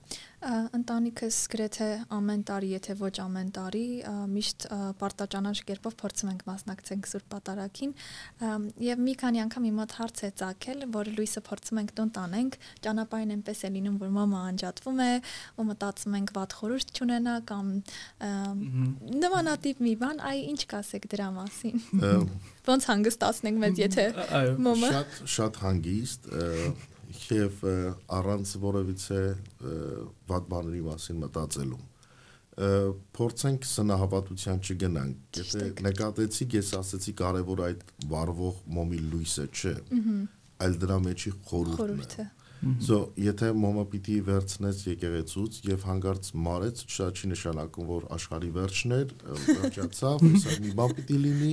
[0.42, 3.84] Ընտանիքս գրեթե ամեն տարի, եթե ոչ ամեն տարի,
[4.32, 4.66] միշտ
[4.98, 7.92] պարտաճանաչ կերպով փորձում ենք մասնակցենք Սուրբ Պատարագին,
[8.82, 12.58] եւ մի քանի անգամ իմ մոտ հարց է ցակել, որ լույսը փորձում ենք տուն տանենք,
[12.86, 15.12] ճանապարհին այնպես է լինում, որ մամա անջատվում է,
[15.62, 17.72] ու մտածում ենք վատ խորհուրդ չունենա կամ
[18.32, 18.64] ամ,
[19.22, 21.76] նմանատիպ մի բան, այ ինչ կասեք դրա մասին։
[22.66, 24.06] Ոնց հանգստացնենք մեզ, եթե
[24.62, 26.28] մամա Շատ շատ հանգիստ
[27.32, 27.62] եւ
[28.18, 29.22] առանց որևիցե
[30.32, 31.80] վատ բաների մասին մտածելու։
[33.16, 39.74] Փորձենք սնահավատության չգնանք։ Եթե նկատեցիք, ես ասացի կարևոր այդ վառվող մոմի լույսը չէ,
[40.66, 42.28] այլ դրա մեջի խորհուրդն է։
[42.62, 48.94] So, եթե մոմը պիտի վերցնես եկեղեցուց եւ հանգարց մարեց, շատ չի նշանակում, որ աշխարհի վերջն
[48.98, 49.14] էր,
[49.48, 51.50] վերջացավ, հեսա մի բան պիտի լինի,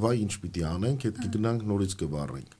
[0.00, 2.56] վայ ինչ պիտի անենք, հետ կգնանք նորից կվառենք։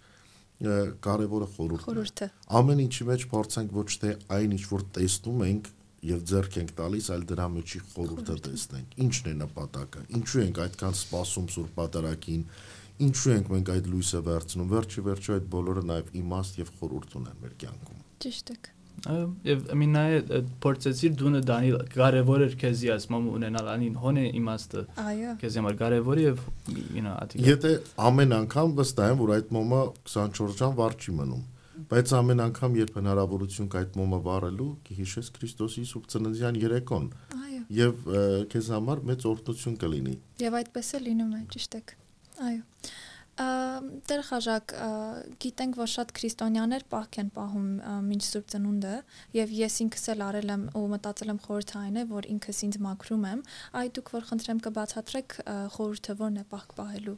[0.61, 2.27] Կարևորը խորհուրդն է։ Խորհուրդը։
[2.61, 5.71] Ամեն ինչի մեջ փորձենք ոչ թե այն ինչ որ տեսնում ենք
[6.11, 10.99] եւ ձեռք ենք տալիս, այլ դրա մեջի խորհուրդը տեսնենք։ Ինչն է նպատակը։ Ինչու ենք այդքան
[11.01, 12.45] սպասում Սուրբ Պատարագին։
[13.01, 17.41] Ինչու ենք մենք այդ լույսը վերցնում։ Վերջի վերջո այդ բոլորը նաեւ իմաստ եւ խորհուրդ ունեն
[17.45, 18.71] մեր կյանքում։ Ճիշտ եք։
[19.11, 20.09] Այո, եւ մինայ
[20.61, 26.21] փորձեցիր դունը դանի կարևոր էր քեզի ասում ունենալ անին հոնե իմաստը Այո։ քեզի համար կարևոր
[26.21, 27.73] եւ you know ատի Եթե
[28.11, 29.81] ամեն անգամ վստահ եմ, որ այդ մոմը
[30.13, 31.45] 24 ժամ վառ չի մնում,
[31.91, 37.07] բայց ամեն անգամ երբ հնարավորություն կա այդ մոմը վառելու, կհիշես Քրիստոսի Սուրբ Ծննդյան երեկոն
[37.41, 38.11] Այո։ եւ
[38.53, 41.97] քեզ համար մեծ օրհնություն կլինի։ Եվ այդպես է լինում է, ճիշտ եք։
[42.51, 42.61] Այո։
[43.41, 44.73] Տեր խաժակ,
[45.41, 47.69] գիտենք, որ շատ քրիստոնյաներ պահք են պահում
[48.11, 48.97] մինչ Սուրբ Ծնունդը,
[49.39, 53.25] եւ ես ինքս էլ արել եմ ու մտածել եմ խորհրդային է, որ ինքս ինձ մաքրում
[53.31, 53.43] եմ։
[53.81, 55.37] Այ դուք որ խնդրեմ կբացատրեք
[55.77, 57.17] խորհուրդը որն է պահք պահելու։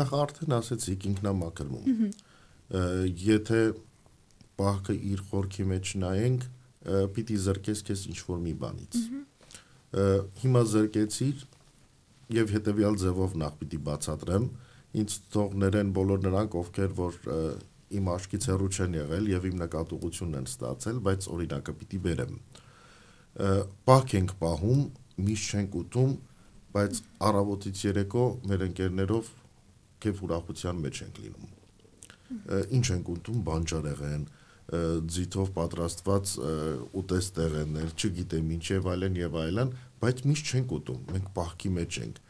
[0.00, 2.82] Նախ արդեն ասեցիք ինքնամաքրվում։ Ը,
[3.20, 3.60] Եթե
[4.60, 6.44] պահքը իր խորքի մեջ նայենք,
[7.16, 8.98] պիտի զրկես քեզ ինչ որ մի բանից։
[10.40, 11.44] Հիմա զրկեցիր
[12.36, 14.44] եւ հետեւյալ ձևով նախ պիտի բացատրեմ
[14.90, 17.18] ինձ թողներեն բոլոր նրանք ովքեր որ
[17.90, 22.34] իմ աչքից հեռու չեն եղել եւ իմ նկատողությունն են ստացել, բայց օրինակը պիտի բերեմ։
[23.40, 23.48] Ը,
[23.90, 24.82] Պահք ենք պահում,
[25.30, 26.12] միշտ չենք ուտում,
[26.74, 27.00] բայց
[27.30, 29.30] առավոտից երեկո մեր ընկերներով
[30.04, 31.56] կեֆ ուրախության մեջ ենք լինում։
[32.78, 34.28] Ինչ ենք ուտում բանջարեղեն,
[34.70, 36.52] ձիթով պատրաստված ը,
[37.00, 39.72] ուտեստեղեններ, չգիտեմ ինչ եւ այլն եւ այլն,
[40.04, 42.20] բայց միշտ չենք ուտում։ Մենք պահքի մեջ ենք։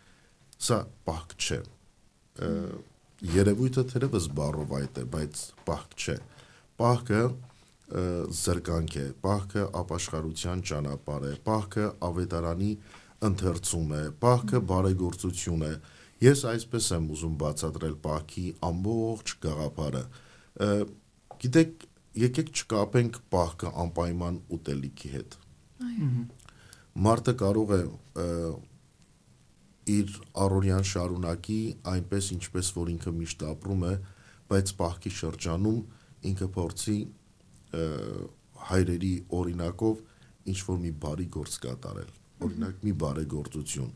[0.71, 0.79] Սա
[1.11, 1.80] պահք չէ։ Ը,
[3.31, 6.17] Երևույթը թերևս բառով այդ է, բայց պահք չէ։
[6.81, 7.23] Պահքը
[8.41, 12.71] զրկանք է, պահքը ապաշխարության ճանապարհ է, պահքը ավետարանի
[13.31, 15.73] ընթերցում է, պահքը բարեգործություն է։
[16.21, 20.03] Ես այսպես եմ ուզում բացատրել պահքի ամբողջ գաղափարը։
[21.41, 21.87] Գիտեք,
[22.21, 25.37] եկեք չկապենք պահքը անպայման ուտելիքի հետ։
[27.01, 27.83] Մարդը կարող է
[28.21, 28.27] ը,
[29.91, 31.61] իր առօրյան շարունակի
[31.93, 33.95] այնպես ինչպես որ ինքը միշտ ապրում է,
[34.51, 35.81] բայց պահքի շրջանում
[36.31, 36.99] ինքը փորձի
[38.71, 40.03] հայրերի օրինակով
[40.51, 42.11] ինչ որ մի բարի գործ կատարել։
[42.47, 43.91] Օրինակ մի բարեգործություն։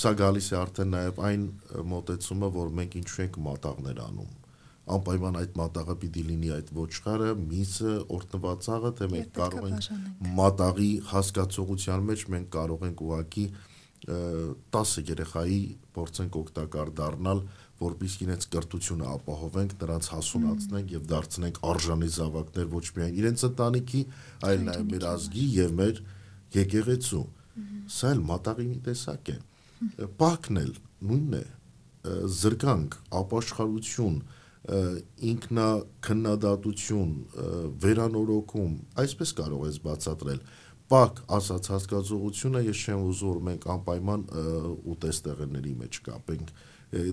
[0.00, 1.42] Սա գալիս է արդեն նաև այն
[1.90, 4.36] մոտեցումը, որ մենք ինչու ենք մատաղներ անում
[4.90, 9.90] անպայման այդ մատաղը պիտի լինի այդ ոչխարը, միսը, օրտնվածաղը, թե մենք կարող ենք
[10.38, 13.69] մատաղի հասկացողության մեջ մենք կարող ենք ուղակի ը,
[14.06, 15.60] 10 երեխայի
[15.96, 17.42] փորձենք օգտակար դառնալ,
[17.80, 24.02] որպեսզի իրենց կրթությունը ապահովենք, նրանց հասունացնենք եւ դարձնենք արժանի զավակներ ոչ միայն իրենց ընտանիքի,
[24.50, 26.02] այլ նաեւ մեր ազգի եւ մեր
[26.60, 27.24] եկեղեցու։
[27.90, 29.38] Սա էլ մատաղի մի տեսակ է։
[30.20, 30.74] Պակն էլ
[31.10, 31.44] նույնն է
[32.40, 34.20] զրկանք, ապաշխարություն,
[35.30, 35.68] ինքնա
[36.04, 37.12] քննադատություն,
[37.80, 40.42] վերանորոգում, այսպես կարող ես բացատրել։
[40.90, 44.44] Պակ ասած հասկացողությունը ես չեմ ուզում որ մենք անպայման ը,
[44.94, 46.50] ուտեստեղների մեջ կապենք,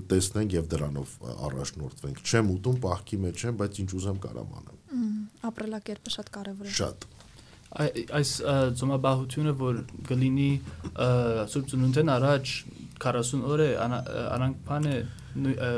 [0.10, 1.12] տեսնենք եւ դրանով
[1.48, 4.80] առաջնորդվենք։ Չեմ ուտում պահքի մեջ եմ, բայց ինչ ուզեմ կարամ անեմ։
[5.52, 7.06] Ապրելակերպը շատ կարևոր է։ Շատ։
[7.78, 8.30] Այ- այս
[8.80, 10.50] ծոմաբահությունը որ գլինի
[11.54, 12.52] Սուրբ Ծնունդեն առաջ
[13.04, 14.96] 40 օր է անանք բան է
[15.38, 15.72] նույ- ա,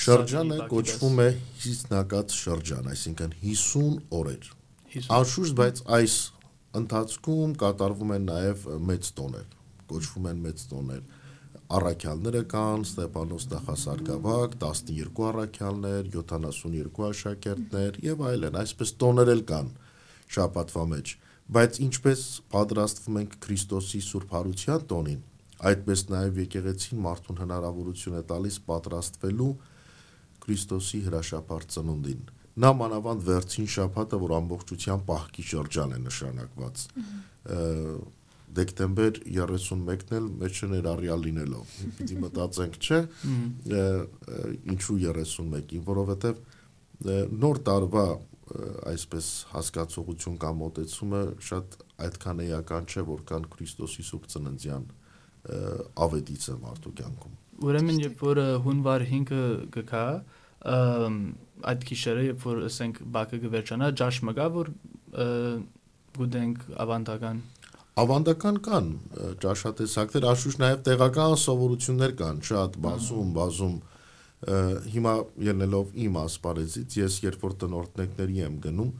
[0.00, 1.28] Շրջանը կոչվում է
[1.64, 4.50] հիսնակած շրջան, այսինքն 50 օրեր։
[4.94, 6.14] 50 Անշուշտ, բայց այս
[6.78, 9.46] ընթացքում կատարվում են նաև մեծ տոներ,
[9.90, 11.00] կոչվում են մեծ տոներ։
[11.70, 19.70] Առաքյալները կան, Ստեփանոս Նախասարգսակ, 12 առաքյալներ, 72 աշակերտներ եւ այլն, այսպես տոներ էլ կան
[20.34, 21.14] շաբաթվա մեջ։
[21.50, 25.22] Բայց ինչպես պատրաստվում ենք Քրիստոսի Սուրբ Հարության տոնին,
[25.70, 29.54] այդպես նաև եկեղեցին մարդուն հնարավորություն է տալիս պատրաստվելու
[30.44, 32.22] Քրիստոսի հրաշափառ ծնունդին։
[32.58, 36.82] Նա մանավանդ վերջին շաբաթը, որ ամբողջությամբ պահքի շրջան է նշանակված։
[38.50, 42.98] Դեկտեմբեր 31-ն էլ մեջը ներառյալ լինելով։ Պիտի մտածենք, չէ,
[44.74, 46.40] ինչու 31-ին, որովհետև
[47.44, 48.06] նոր տարվա
[48.90, 54.88] այսպես հասկացողություն կամ մոտեցումը շատ այդքան էական չէ, որքան Քրիստոսի Սուրբ Ծննդյան
[56.06, 57.38] ավետիցը մարդու կյանքում։
[57.70, 59.40] Ուրեմն երբ որ հունվար 5-ը
[59.76, 60.04] գկա,
[61.70, 65.26] այդ գիշերը երբ որ ասենք բակը կվերջանա, ջաշ մգա որ ա,
[66.20, 67.42] գուտենք ավանդական
[68.00, 68.86] Ավանդական կան
[69.42, 73.74] ճաշատեսակներ, աշուշ նաև տեղական սովորություններ կան, շատ բազում, բազում
[74.94, 75.14] հիմա
[75.50, 78.92] ելնելով իմ ասպարեզից, ես երբ որ տնորտներների եմ գնում,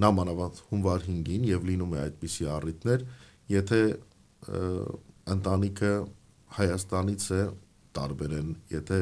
[0.00, 3.04] նամանավանդ հունվար 5-ին եւ լինում է այդպիսի առիթներ,
[3.52, 3.80] եթե
[5.34, 5.92] ընտանիքը
[6.50, 7.42] Հայաստանից է
[7.94, 8.96] տարբեր են, եթե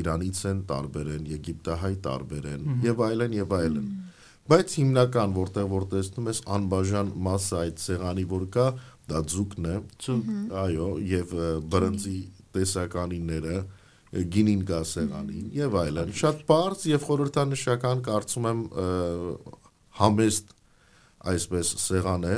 [0.00, 3.90] Իրանից են տարբեր են, Եգիպտահայ տարբեր են եւ այլն եւ այլն։
[4.52, 8.64] Բայց հիմնական որտեղ որ տեսնում ես անբաժան մասը այդ սեղանի որ կա,
[9.12, 10.16] դա ձուկն է, ցու
[10.62, 11.34] այո, եւ
[11.72, 12.16] բրնձի
[12.56, 18.60] տեսականինները, ը, գինին կա սեղանին եւ այլն։ Շատ բարձ եւ խորհրդանշական կարծում եմ
[20.02, 20.52] համեստ
[21.32, 22.36] այսպես սեղան է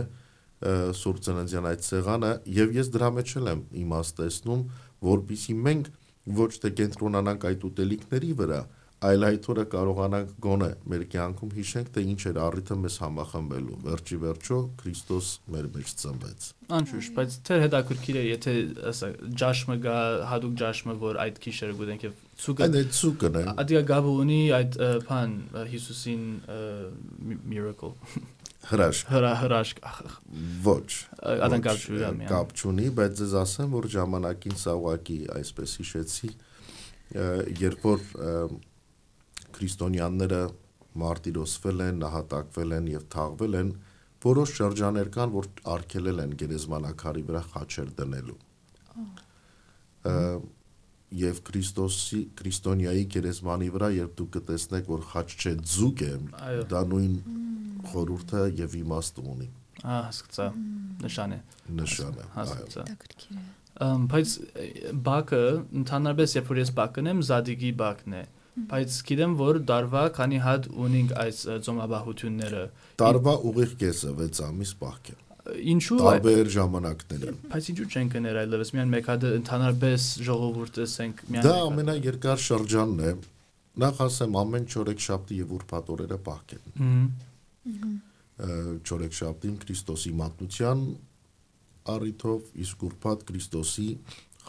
[0.97, 4.63] Սուրբ Ծննդյան այդ սեղանը եւ ես դրա մեջ եմ իմաստեցնում,
[5.05, 5.91] որբիսի մենք
[6.25, 8.61] ոչ թե կենտրոնանանք այդ ուտելիքների վրա,
[9.05, 14.19] այլ այդ օրը կարողանանք գոնե մեր կյանքում հիշենք, թե ինչ էր առիթը մեզ համախմբելու։ Վերջի
[14.23, 16.47] վերջո Քրիստոս մեր մեջ ծնվեց։
[16.79, 18.55] Անշուշտ, բայց թե հետաքրքիր է, եթե
[18.93, 19.11] ասա
[19.45, 19.99] ջաշմը գա,
[20.31, 24.41] հadoop ջաշմը, որ այդ քիշերը գուտենք եւ ցուկը Այն այդ ցուկն է։ Ադիա գաբը ունի
[24.61, 24.79] այդ
[25.11, 25.37] բան
[25.75, 26.25] Հիսուսին
[27.53, 27.93] miracle
[28.65, 29.81] Հրաշք։ հրա հրաշք
[30.65, 30.91] Ոչ։
[31.47, 31.75] Ադան ոչ,
[32.31, 36.31] կապ չունի, բայց ձեզ ասեմ, որ ժամանակին սա ուղակի այսպես հիշեցի,
[37.61, 38.07] երբ որ
[39.59, 40.43] քրիստոնյաները
[41.05, 43.71] մարտիրոսվել են, նահատակվել են եւ թաղվել են,
[44.25, 48.39] որոշ շրջաներ կան, որ արգելել են գերեզմանակարի վրա խաչեր դնելու։
[51.21, 56.15] եւ Քրիստոսի քրիստոնյայի գերեզմանի վրա երբ դուք կտեսնեք որ խաչ չէ ձուկ է
[56.75, 57.19] դա նույն
[57.91, 59.51] խորուրդը եւ իմաստը ունի
[59.85, 60.45] Ահա, հասկացա։
[61.05, 61.39] Նշան է։
[62.35, 63.43] Հետաքրքիր է։
[63.85, 64.31] Ամ, բայց
[64.65, 65.41] ը, բակը
[65.81, 68.23] ընդհանրապես երբ որ ես բակն եմ, զադիգի բակն է։
[68.71, 72.63] Բայց գիտեմ որ դարվա քանի հատ ունենք այս ծոմաբահությունները։
[73.03, 78.71] տարվա ուղիղ կեսը 6 ամիս պահք է Ինչու տարբեր ժամանակներին Բայց ինչու չեն կներ այլևս
[78.75, 83.13] միան մեկ հատ ընդհանրապես ժողովուրդը ասենք միան դա ամենաերկար շրջանն է
[83.85, 86.65] նախ ասեմ ամեն չորեքշաբթի եւ ուրբաթ օրերը պահք են
[87.65, 87.93] Մհմ,
[88.89, 90.87] չորեքշաբթին Քրիստոսի մատնության
[91.95, 93.89] առիթով իսկ ուրբաթ Քրիստոսի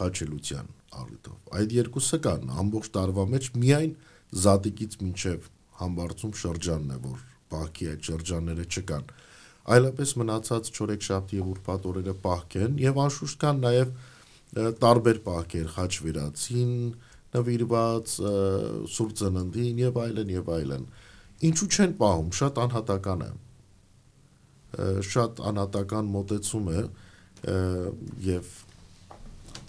[0.00, 3.94] խաչելության առիթով այդ երկուսը կան ամբողջ տարվա մեջ միայն
[4.46, 5.48] զատիկից մինչև
[5.80, 9.10] համբարձում շրջանն է որ բախի այդ շրջանները չկան
[9.66, 13.94] այլապես մնացած չորեքշաբթի եւ ուրբաթ օրերը պահք են եւ անշուշտ կան նաեւ
[14.82, 16.72] տարբեր պահքեր խաչ վիրացին
[17.36, 18.14] նվիրված
[18.96, 20.86] սուրբ ծննդին եւ այլն եւ այլն
[21.50, 23.30] ինչու չեն պահում շատ անհատական է
[25.10, 26.84] շատ անհատական մոտեցում է
[28.26, 28.52] եւ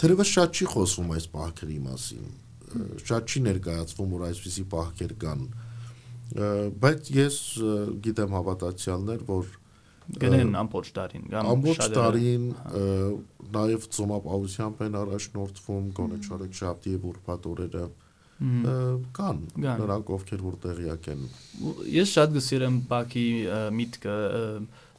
[0.02, 2.28] թերևս շատ չի խոսվում այս պահքերի մասին
[3.08, 5.46] շատ չի ներկայացվում որ այսպիսի պահքեր կան
[6.84, 7.38] բայց ես
[8.08, 9.52] գիտեմ հավատացյալներ որ
[10.24, 12.84] գնեն ամբողջ տարին կամ ամբողջ տարին ը,
[13.58, 17.86] նաև ծոմապահությամբ են առաջնորդվում գոնե չորեքշաբթի եւ ուրբաթ օրերը
[19.18, 21.24] կան նրանք ովքեր որ տեղյակ են
[21.90, 23.24] Ես շատ գսիրեմ Բաքի
[23.78, 24.18] միտքը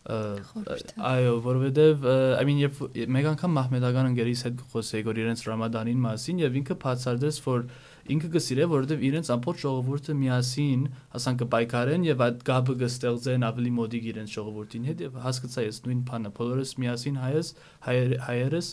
[0.09, 2.81] այո, որովհետև ը, I mean երբ
[3.15, 7.67] մեկ անգամ մահմեդական ընկերից հետ խոսեի որ իրենց Ռամադանին մասին եւ ինքը բացարձեց որ
[8.15, 10.85] ինքը գսիրե որովհետև իրենց ամբողջ ժողովուրդը միասին
[11.19, 16.01] ասան կպայքարեն եւ այդ գաբը կստեղծեն ավելի մոդիկ իրենց ժողովրդին հետ եւ հասկացա ես նույն
[16.09, 17.53] բանը բոլորս միասին հայես
[17.89, 18.71] հայեր, հայերս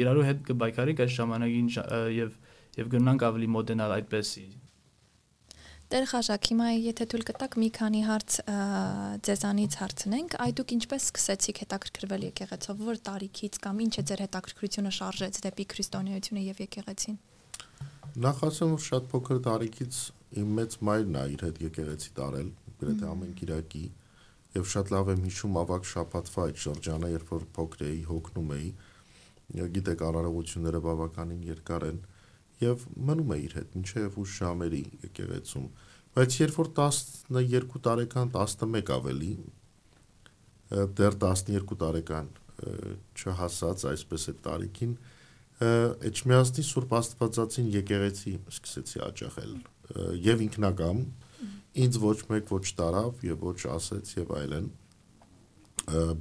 [0.00, 1.72] իրարու հետ կպայքարենք այս ժամանակին
[2.18, 2.36] եւ
[2.74, 4.46] եւ գնանք ավելի մոդենալ այդպեսի
[5.94, 8.36] Տեր Խաշակ, հիմա եթե թույլ կտակ մի քանի հարց
[9.28, 14.92] ձեզանից հարցնենք, այ դուք ինչպես սկսեցիք հետաքրքրվել եկեղեցով, որ տարիքից կամ ինչ է ձեր հետաքրքրությունը
[14.98, 17.20] շարժեց դեպի քրիստոնեությունը եւ եկեղեցին։
[18.14, 19.96] նախ ասեմ որ շատ փոքր տարիքից
[20.40, 23.84] իմ մեծ մայրն է իր հետ եկեղեցի տարել գրեթե ամեն Կիրակի
[24.54, 28.68] եւ շատ լավ եմ հիշում ավակ շաբաթվա այդ շրջանը երբ որ փոքր էի հոգնում էի
[29.74, 31.98] գիտեք արարողությունները բավականին երկար են
[32.64, 35.66] եւ մնում է իր հետ մինչեւ ուշ ժամերի եկեղեցում
[36.14, 39.32] բայց երբ որ 12 տարեկան 11 ավելի
[41.00, 42.30] դեռ 12 տարեկան
[43.18, 45.13] չհասած այսպես է տարիքին ը,
[45.62, 51.02] Էջմիածնի Սուրբ Աստվածածին եկեղեցի սկսեցի աջակել ը, եւ ինքնակամ
[51.84, 54.66] ինձ ոչ մեկ ոչ տարավ եւ ոչ ասեց եւ այլն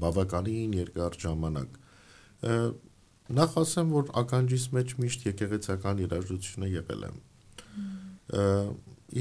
[0.04, 1.78] բավականին երկար ժամանակ
[3.34, 7.14] նախ ասեմ որ ականջիս մեջ միշտ եկեղեցական երաժշտությունը եղել ը,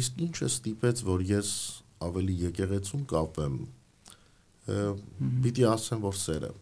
[0.03, 1.53] իսկ ինչը ստիպեց որ ես
[2.03, 4.81] ավելի եկեղեցում կապեմ ը,
[5.47, 6.53] պիտի ասեմ որ սերը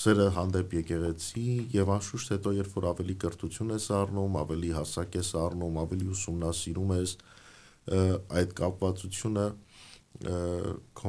[0.00, 5.30] սերը հանդեպ եկեղեցի եւ անշուշտ հետո երբ որ ավելի կրթություն ես առնում, ավելի հասակ ես
[5.42, 7.14] առնում, ավելի ուսումնասիրում ես
[8.40, 9.46] այդ կապվածությունը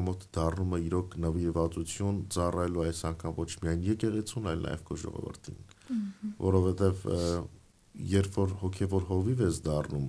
[0.08, 5.60] մոտ դառնում է իրոք նվիրվածություն ծառայելու այս անգամ ոչ միայն եկեղեցուն, այլ նաեւ քո ժողովրդին։
[6.44, 7.06] Որովհետեւ
[8.14, 10.08] երբ որ հոգեվոր հովիվ ես դառնում,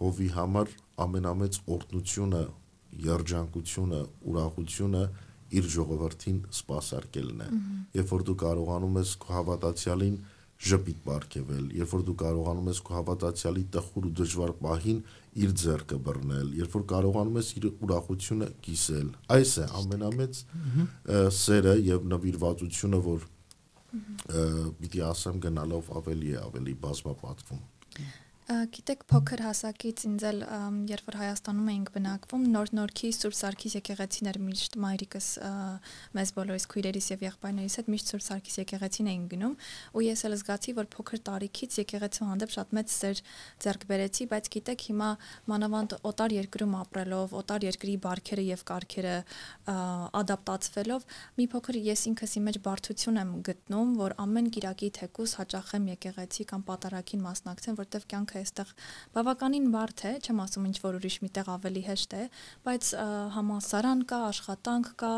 [0.00, 0.72] հովի համար
[1.06, 2.42] ամենամեծ օրհնությունը,
[3.06, 4.00] երջանկությունը,
[4.32, 5.04] ուրախությունը
[5.56, 7.48] իր ժողովրդին սпасարկելն է։
[7.96, 10.16] Երբ որ դու կարողանում ես քո հավատացյալին
[10.56, 15.00] ժպիտ բարգեվել, երբ որ դու կարողանում ես քո հավատացյալի տխուր ու դժվար պահին
[15.36, 20.40] իր ձեռքը բռնել, երբ որ կարողանում ես իր ուրախությունը կիսել։ Այս է ամենամեծ
[21.36, 23.26] սերը եւ նվիրվածությունը, որ
[24.80, 27.60] պիտի ասեմ գնալով ավելի ավելի բազմապատվում։
[28.46, 30.36] Գիտեք, փոքր հասակից ինձ էլ
[30.86, 35.30] երբ որ Հայաստանում էինք բնակվում, նոր նորքի Սուրբ Սարգիս եկեղեցին էր միշտ մայրիկս
[36.14, 39.56] մեզ բոլորիս քույրերիս եւ եղբայրներիս հետ միշտ Սուրբ Սարգիս եկեղեցին էին գնում,
[39.98, 43.22] ու ես էլ զգացի, որ փոքր տարիքից եկեղեցու հանդեպ շատ մեծ սեր
[43.66, 45.10] ձեռք բերեցի, բայց գիտեք, հիմա
[45.50, 49.16] մանավանդ օտար երկրում ապրելով, օտար երկրի բարքերը եւ կարգերը
[50.22, 55.90] ադապտացվելով, մի փոքր ես ինքս իմ մեջ բարդություն եմ գտնում, որ ամեն Կիրակի թեկուս հաճախեմ
[55.96, 58.72] եկեղեցի կամ պատարակին մասնակցեմ, որտեղ կյանքը կյանքը այստեղ
[59.16, 62.22] բավականին բարդ է, չեմ ասում ինչ որ ուրիշ միտեղ ավելի հեշտ է,
[62.66, 62.90] բայց
[63.36, 65.12] համասարան կա, աշխատանք կա,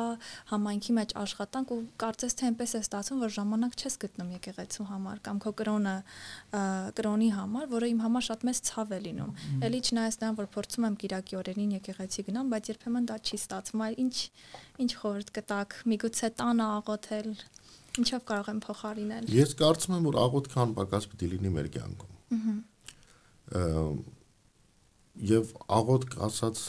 [0.52, 5.22] համայնքի մեջ աշխատանք ու կարծես թե այնպես է ստացվում, որ ժամանակ չես գտնում եկեղեցու համար
[5.28, 5.96] կամ քո կրոնը
[6.98, 9.32] կրոնի համար, որը իմ համար շատ մեծ ցավ է լինում։
[9.68, 13.84] Էլի չնայած նրան, որ փորձում եմ Կիրակի օրերին եկեղեցի գնամ, բայց երբեմն դա չի ստացվում,
[13.88, 14.16] այլ ինչ
[14.78, 17.30] ինչ խորտ կտակ, միգուցե տանը աղոթել,
[17.98, 22.77] ինչով կարող եմ փոխարինել։ Ես կարծում եմ, որ աղոթքան պակաս պիտի լինի մեր կյանքում։ Ահա
[25.28, 26.62] եւ աղոտ ասած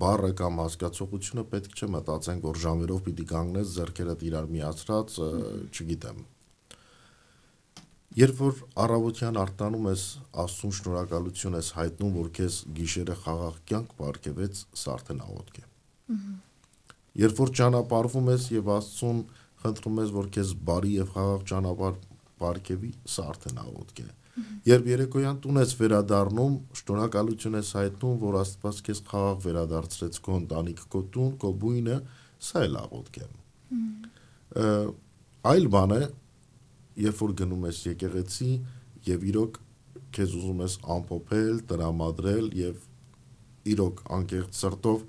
[0.00, 5.16] բառը կամ հասկացողությունը պետք չէ մտածենք որ ժամերով պիտի կանգնես зерքերդ իրար միացրած,
[5.74, 6.20] չգիտեմ։
[8.20, 10.04] Երբ որ առավոտյան արտանում ես
[10.44, 15.66] աստուն շնորհակալություն ես հայտնում որ քեզ գիշերը խաղաղ կյանք բարգևեց, սա արդեն աղոտք է։
[17.20, 19.20] Երբ որ ճանապարհվում ես եւ աստուն
[19.62, 22.00] խնդրում ես որ քեզ բարի եւ խաղաղ ճանապարհ
[22.40, 24.19] բարգևի, սա արդեն աղոտք է։ Ա
[24.66, 30.82] Երբ երեկոյան տուն ես վերադառնում, շնորհակալություն ես հայտնում, որ Աստված քեզ խաղաղ վերադարձրեց քո ընտանիք,
[30.92, 31.96] քո տուն, քո բույնը,
[32.50, 33.28] սա էլ աղոթք է։
[35.50, 36.02] Այլ բան է,
[37.00, 38.52] երբ որ գնում ես եկեղեցի
[39.10, 39.60] եւ իրոք
[40.14, 42.86] քեզ ուզում ես ամփոփել, տրամադրել եւ
[43.70, 45.08] իրոք անկեղծ սրտով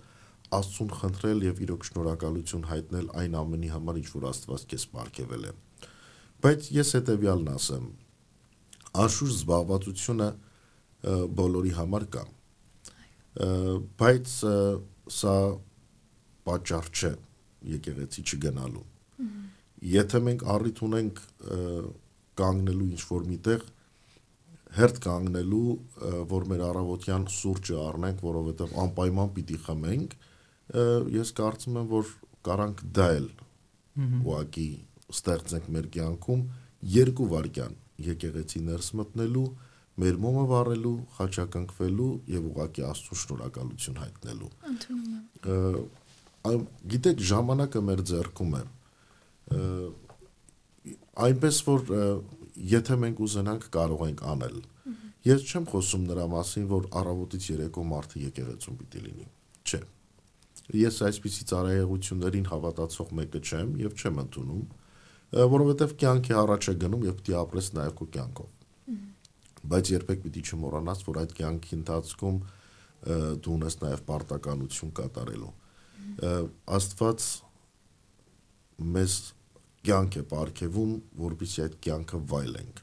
[0.52, 5.52] Աստծուն խնդրել եւ իրոք շնորհակալություն հայտնել այն ամենի համար, ինչ որ Աստված քեզ ապարգևել է։
[6.44, 7.86] Բայց ես հետեւյալն ասեմ,
[9.00, 10.30] անշուշտ զբաղվածությունը
[11.42, 12.24] բոլորի համար կա
[14.02, 14.34] բայց
[15.18, 15.36] սա
[16.48, 17.12] պատճառ չէ
[17.76, 18.88] եկեղեցի չգնալու
[19.92, 21.22] եթե մենք առիթ ունենք
[22.42, 23.64] կանգնելու ինչ որ միտեղ
[24.78, 25.64] հերթ կանգնելու
[26.32, 30.16] որ մեր առավոտյան սուրճը առնենք որովհետև անպայման պիտի խմենք
[31.18, 32.12] ես կարծում եմ որ
[32.48, 33.28] կարանք դա էլ
[34.22, 34.68] ուղակի
[35.12, 36.44] ստեղծենք մեր կյանքում
[36.96, 37.76] երկու վարքյան
[38.08, 39.46] եկեղեցի ներս մտնելու,
[40.02, 45.10] մեր մոմը վառելու, խաչակնկվելու եւ ուղակի Աստծո շնորհակալություն հայտնելու։ Ընդունում
[46.52, 48.64] եմ։ Գիտեք, ժամանակը մեր ձեռքում է։
[51.28, 51.92] Այնպես որ
[52.72, 54.58] եթե մենք ուզենանք կարող ենք անել։
[55.22, 59.28] Ես չեմ խոսում նրա մասին, որ առավոտից երեկո մարդը եկեղեցում պիտի լինի։
[59.70, 59.80] Չէ։
[60.82, 64.64] Ես այսպիսի ծառայողություններին հավատացող մեկը չեմ եւ չեմ ընդունում
[65.32, 68.50] որովհետև կյանքի առաջ է գնում եւ պիտի ապրես նաեւ քո կյանքով։
[69.72, 72.40] Բայց երբեք պիտի չմոռանաս, որ այդ կյանքի ընթացքում
[73.46, 75.52] դու ունես նաեւ պարտականություն կատարելու։
[76.78, 77.28] Աստված
[78.96, 79.16] մեզ
[79.88, 82.82] կյանք է ապարգևում, որպեսզի այդ կյանքը վայելենք։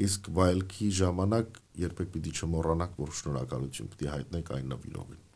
[0.00, 5.26] Իսկ վայելքի ժամանակ երբեք պիտի չմոռանանք, որ շնորհակալություն պիտի հայտնենք այն նվիրողին։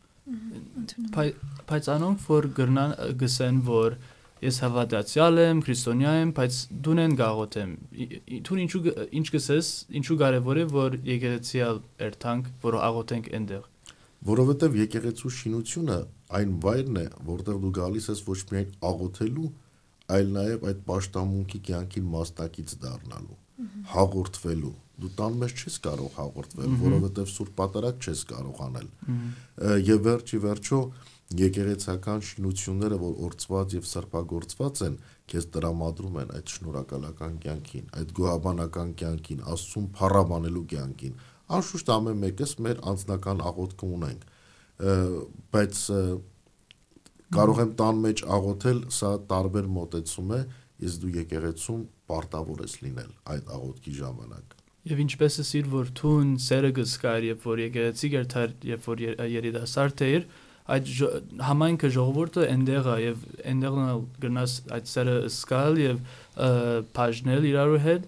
[1.69, 3.97] Բայց անոնք որ գրնան գսեն որ
[4.45, 7.71] ես հավատացյալ եմ, քրիստոնյա եմ, բայց դունեն գաղոթեմ։
[8.45, 8.81] Դու ինչու
[9.19, 9.69] ինչ գսես,
[9.99, 13.67] ինչու կարևոր է որ եկեղեցիալ երթանք, որ աղոթենք այնտեղ։
[14.25, 15.99] Որովհետև եկեղեցու շինությունը
[16.39, 19.49] այն վայրն է, որտեղ դու գալիս ես ոչ միայն աղոթելու,
[20.15, 23.37] այլ նաև այդ պաշտամունքի կյանքին մասնակից դառնալու,
[23.93, 28.85] հաղորդվելու։ Դու տան մեջ չես կարող հաղորդվել, որովհետև սուրբ պատարակ չես կարող անել։
[29.89, 30.79] Եվ վերջի վերջո
[31.33, 34.97] եկեղեցական շինությունները, որ օրծված եւ սրբագործված են,
[35.31, 41.17] քեզ տրամադրում են այդ շնորհակալական կյանքին, այդ գոհաբանական կյանքին, Աստծուն փառաբանելու կյանքին։
[41.55, 44.27] Անշուշտ ամեն մեկս մեր անձնական աղոթքը ունենք,
[45.55, 45.81] բայց
[47.35, 50.39] կարող եմ տան մեջ աղոթել, սա տարբեր մոտեցում է,
[50.85, 54.55] իսկ դու եկեղեցում պարտավոր ես լինել այդ աղոթքի ժամանակ։
[54.85, 58.99] Եվ ինչպես է սիր որ թուն սերը գսկար, երբ որ եկեղեցի գերթար, երբ որ
[59.35, 60.27] երիտասարդ էր,
[60.65, 60.91] այդ
[61.45, 65.99] համայնքը ժողովուրդը այնտեղ է եւ այնտեղն էլ գնաս այդ սերը սկալ եւ
[66.95, 68.07] բաժնել իրարու հետ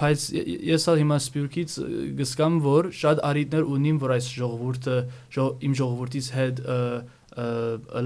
[0.00, 0.24] բայց
[0.70, 1.76] ես ալ հիմա սպյուրքից
[2.18, 4.96] գսկամ որ շատ արիտներ ունիմ որ այս ժողովուրդը
[5.68, 6.62] իմ ժողովրդից հետ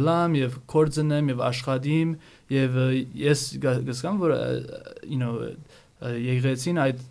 [0.04, 2.16] լամ եւ կորձնեմ եւ աշխատիմ
[2.52, 2.80] եւ
[3.24, 4.34] ես գսկամ որ
[5.08, 5.54] you know
[6.04, 7.02] եկեղեցին այդ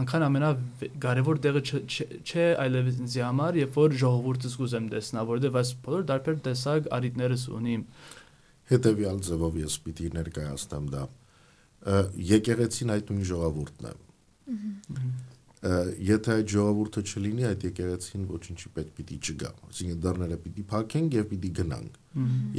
[0.00, 6.04] անկան ամենակարևոր տեղը չէ այլևս ինձ համար, երբ որ ժողովուրդս կուզեմ տեսնա, որովհետև այս բոլոր
[6.10, 7.82] դարբեր տեսակ արիտներս ունիմ։
[8.70, 11.02] Հետևյալ ձևով ես պիտի ներկայացնեմ դա։
[12.30, 13.94] Եկեղեցին այդ նույն ժողովուրդն է։
[15.60, 21.26] Եթե այդ ժողովուրդը չլինի, այդ եկեղեցին ոչինչի պետք պիտի չգա։ Այսինքն դռները պիտի փակենք եւ
[21.30, 21.98] պիտի գնանք։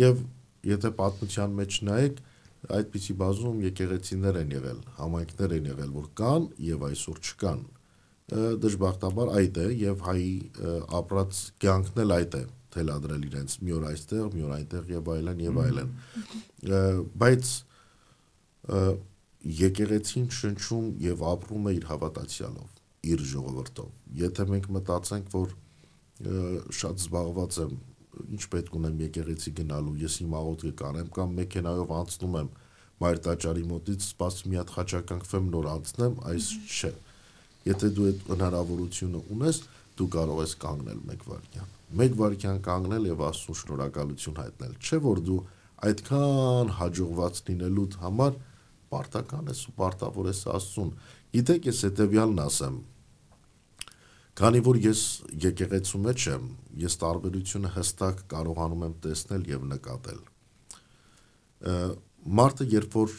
[0.01, 0.21] Եվ
[0.69, 2.19] եթե պատմության մեջ նայեք,
[2.77, 7.61] այդպիսի բազում եկեղեցիներ են եղել, համայնքներ են եղել, որ կան եւ այսօր չկան։
[8.63, 10.33] Դժբախտաբար այդ է եւ հայի
[11.01, 15.41] ապրած կյանքն էլ այդ է թելադրել իրենց մի օր այստեղ, մի օր այնտեղ եւ այլն
[15.43, 15.89] եւ այլն։
[17.21, 17.51] Բայց
[19.61, 22.69] եկեղեցին շնչում եւ ապրում է իր հավատացյալով,
[23.11, 23.89] իր ժողովրդով։
[24.21, 25.55] Եթե մենք մտածենք, որ
[26.77, 27.77] շատ զբաղված եմ,
[28.37, 32.51] ինչ պետք ունեմ եկեղեցի գնալու, ես իմ աղոթքը կանեմ կամ մեքենայով անցնում եմ
[33.01, 36.91] մայր տաճարի մոտից, սպասում մի հատ խաչականգ նոր անցնեմ, այս չէ։
[37.71, 39.57] Եթե դու այդ հնարավորությունը ունես,
[39.97, 45.21] դու կարող ես կանգնել մեկ վայրկյան։ Մեկ վայրկյան կանգնել եւ Աստծուն շնորհակալություն հայտնել։ Չէ որ
[45.27, 45.39] դու
[45.91, 48.39] այդքան հաջողված լինելուդ համար
[48.91, 50.95] պարտական ես ու պարտավոր ես Աստծուն։
[51.31, 52.79] Գիտեք, ես հետեւյալն ասեմ,
[54.41, 55.01] Քանի որ ես
[55.43, 56.45] եկեղեցու մեջ եմ,
[56.81, 60.21] ես տարբերությունը հստակ կարողանում եմ տեսնել եւ նկատել։
[62.21, 63.13] Մարդը երբ որ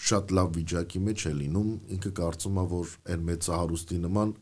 [0.00, 4.34] շատ լավ վիճակի մեջ է լինում, ինքը կարծում է, որ այն մեծահարուստի նման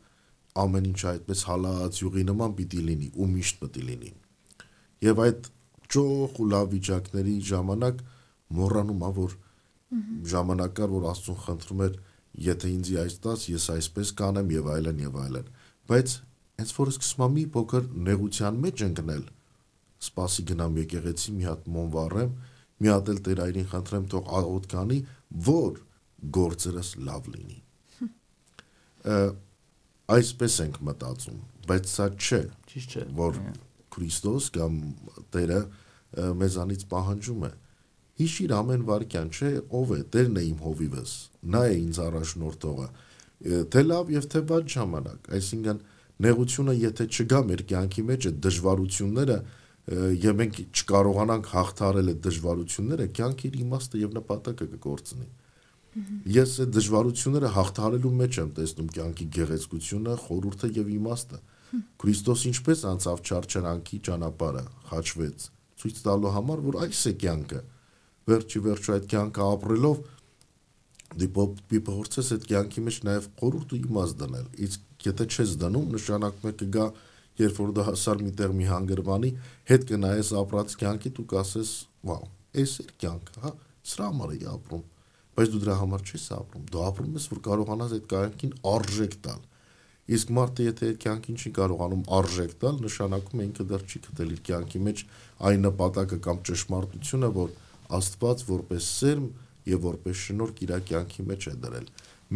[0.63, 4.11] ամեն ինչ այդպես հալած յուղի նման պիտի լինի ու միշտ պիտի լինի։
[5.09, 5.49] Եվ այդ
[5.95, 8.01] ճոխ ու լավ վիճակների ժամանակ
[8.59, 9.35] մոռանում է, որ
[10.29, 11.93] ժամանակ կար, որ Աստծուն խնդրում էր,
[12.49, 15.49] եթե ինձ այս տաս, ես այսպես կանեմ եւ այլն եւ այլն։
[15.89, 16.15] Բայց
[16.59, 19.23] հենց որ սկսում եմ մի փոքր նեղության մեջ ընկնել,
[20.05, 22.33] սպասի գնամ եկեղեցի մի հատ մոն վառեմ,
[22.79, 24.99] մի հատ էլ Տեր այրին խնդրեմ թող աղոտ կանի,
[25.49, 25.79] որ
[26.39, 27.59] գործերս լավ լինի։
[30.09, 33.41] Այսպես ենք մտածում, բայց սա չէ, Ճիշտ չէ։ որ
[33.93, 34.79] Քրիստոս կամ
[35.33, 35.59] Տերը
[36.39, 37.51] մեզանից պահանջում է
[38.19, 39.49] հիշիր ամեն վարքյան, չէ,
[39.79, 41.11] ով է, Տերն է իմ հովիվս,
[41.53, 42.87] նա է ինձ առաջնորդողը,
[43.71, 45.79] թե լավ եւ թե բաց ժամանակ, այսինքն
[46.25, 49.58] նեղությունը եթե չգա մեր կյանքի մեջ այդ դժվարությունները ա,
[49.89, 55.29] եւ մենք չկարողանանք հաղթարել այդ դժվարությունները, կյանքի իմաստը եւ նպատակը կկորցնի։
[56.29, 61.39] Ես այդ դժվարությունները հաղթարելու մեջ եմ տեսնում կյանքի գեղեցկությունը, խորհուրդը եւ իմաստը։
[62.01, 65.47] Քրիստոս ինչպես անցավ չարչարանքի ճանապարհը, խաչվեց,
[65.81, 67.61] ցույց տալու համար, որ այս է կյանքը։
[68.29, 70.01] Վերջի վերջո այդ կյանքը ապրելով
[71.19, 76.49] դիպոպ դիպորցես այդ կյանքի մեջ նաև խորհուրդ ու իմաստ դնել։ Իսկ եթե չես դնում, նշանակում
[76.49, 76.85] է կգա
[77.43, 79.29] երբ որ դու հասար մի տեղ մի հանգրվանի,
[79.69, 81.73] հետ կնայես ապրած կյանքի դու կասես,
[82.09, 82.29] վաու,
[82.63, 83.51] էս է կյանքը, հա,
[83.89, 84.83] սրա համար էի ապրում։
[85.39, 89.45] Բայց դու դրա համար չես ապրում։ Դու ապրում ես, որ կարողանաս այդ կյանքին արժեք տալ։
[90.09, 94.31] Իսկ մարդը եթե այդ կյանքին չի կարողանում արժեք տալ, նշանակում է ինքը դեռ չի գտել
[94.35, 95.03] իր կյանքի մեջ
[95.49, 97.53] այն նպատակը կամ ճշմարտությունը, որ
[97.99, 99.27] Աստված որպես սերմ
[99.69, 101.87] եւ որպես շնորհք իր կյանքի մեջ է դրել։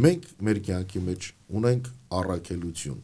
[0.05, 1.27] Մենք մեր կյանքի մեջ
[1.59, 1.89] ունենք
[2.19, 3.01] առաքելություն։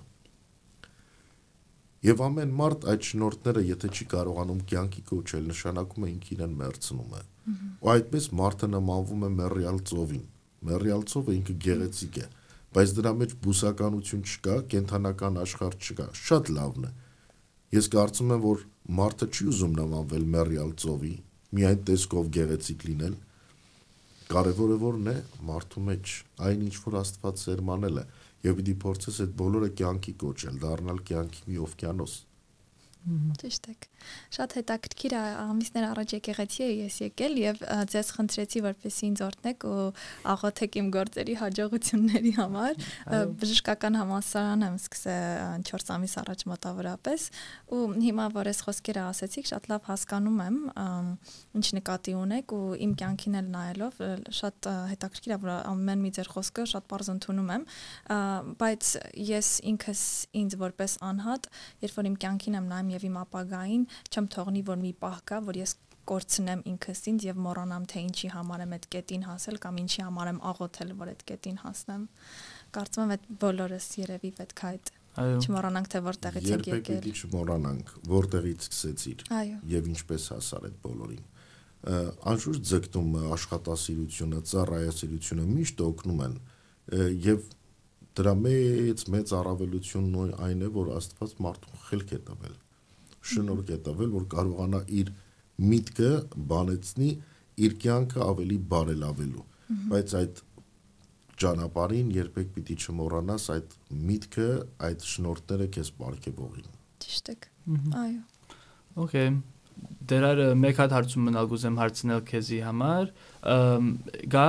[2.00, 7.16] Եվ ամեն մարդ այդ շնորհները, եթե չի կարողանում կյանքի կոչել, նշանակում է ինքն իրեն մերցնում
[7.20, 7.24] է։
[7.84, 10.24] Ու այդպես մարդը նմանվում է մեռյալ ծովին։
[10.70, 12.26] Մեռյալ ծովը ինքը գեղեցիկ է,
[12.78, 16.92] բայց դրա մեջ բուսականություն չկա, կենթանական աշխարհ չկա։ Շատ լավն է։
[17.76, 18.64] Ես կարծում եմ, որ
[19.00, 21.16] մարդը չի ուզում նմանվել մեռյալ ծովի,
[21.60, 23.16] միայն տեսքով գեղեցիկ լինել,
[24.30, 25.18] կարևորը որն է
[25.50, 26.16] մարդու մեջ
[26.48, 28.04] այն ինչ որ Աստված սերմանել է
[28.46, 32.14] եւ պիտի փորձես այդ բոլորը կյանքի կոչել, դառնալ կյանքի մի օվկիանոս։
[33.40, 33.86] Ճիշտ եք։
[34.36, 37.62] Շատ հետաքրքիր է ամիսներ առաջ եկեղեցի էի ես եկել եւ
[37.94, 39.86] ձեզ խնդրեցի որպեսզի ինձ օրհնեք ու
[40.34, 42.84] աղոթեք իմ գործերի հաջողությունների համար։
[43.40, 47.28] Բժշկական համալսարան եմ սկսել 4 ամիս առաջ մոտավորապես
[47.80, 50.60] ու հիմա որ ես խոսքերը ասեցիք, շատ լավ հասկանում եմ
[51.60, 54.04] ինչ նկատի ունեք ու իմ կյանքին էլ նայելով
[54.40, 57.66] շատ հետաքրքիր է որ ամեն մի ձեր խոսքը շատ པարզ ընդունում եմ,
[58.60, 58.92] բայց
[59.30, 60.04] ես ինքս
[60.40, 61.50] ինձ որպես անհատ,
[61.86, 65.40] երբ որ իմ կյանքին եմ նայում եւ իմ ապագային, չեմ թողնի որ մի պահ գա,
[65.50, 65.76] որ ես
[66.10, 70.30] կորցնեմ ինքս ինձ եւ մոռանամ թե ինչի համար եմ այդ կետին հասել կամ ինչի համար
[70.32, 72.06] եմ աղոթել որ այդ կետին հասնեմ
[72.78, 77.14] կարծում եմ այդ բոլորս երևի պետք է այդ չմոռանանք թե որտեղից եք Երբեք եկել պիտի
[77.20, 79.24] չմոռանանք, որտեղից սկսեցիր
[79.74, 81.26] եւ ինչպես հասար այդ բոլորին։
[82.30, 86.38] Անշուշտ ձգտումը, աշխատասիրությունը, ծառայասիրությունը միշտ օգնում են
[87.26, 87.46] եւ
[88.20, 92.56] դրա մեծ մեծ առավելությունն ու այն է, որ Աստված մարդուն խելք է տվել։
[93.30, 95.12] Շնորհք է տվել, որ կարողանա իր
[95.70, 96.12] միտքը
[96.54, 97.10] բանեցնի
[97.68, 99.46] իր կյանքը ավելի բարելավելու։
[99.90, 100.42] Բայց այդ
[101.40, 103.76] ճանապարհին երբեք պիտի չմոռանաս այդ
[104.10, 104.50] միտքը,
[104.90, 106.76] այդ շնորհները քեզ ապարգևողին։
[107.06, 107.50] ճիշտ եք
[108.00, 108.20] այո
[109.00, 109.32] Okay։
[110.10, 113.12] դերարը մեկ հատ հարցում մնալ գուզեմ հարցնել քեզի համար
[114.34, 114.48] գա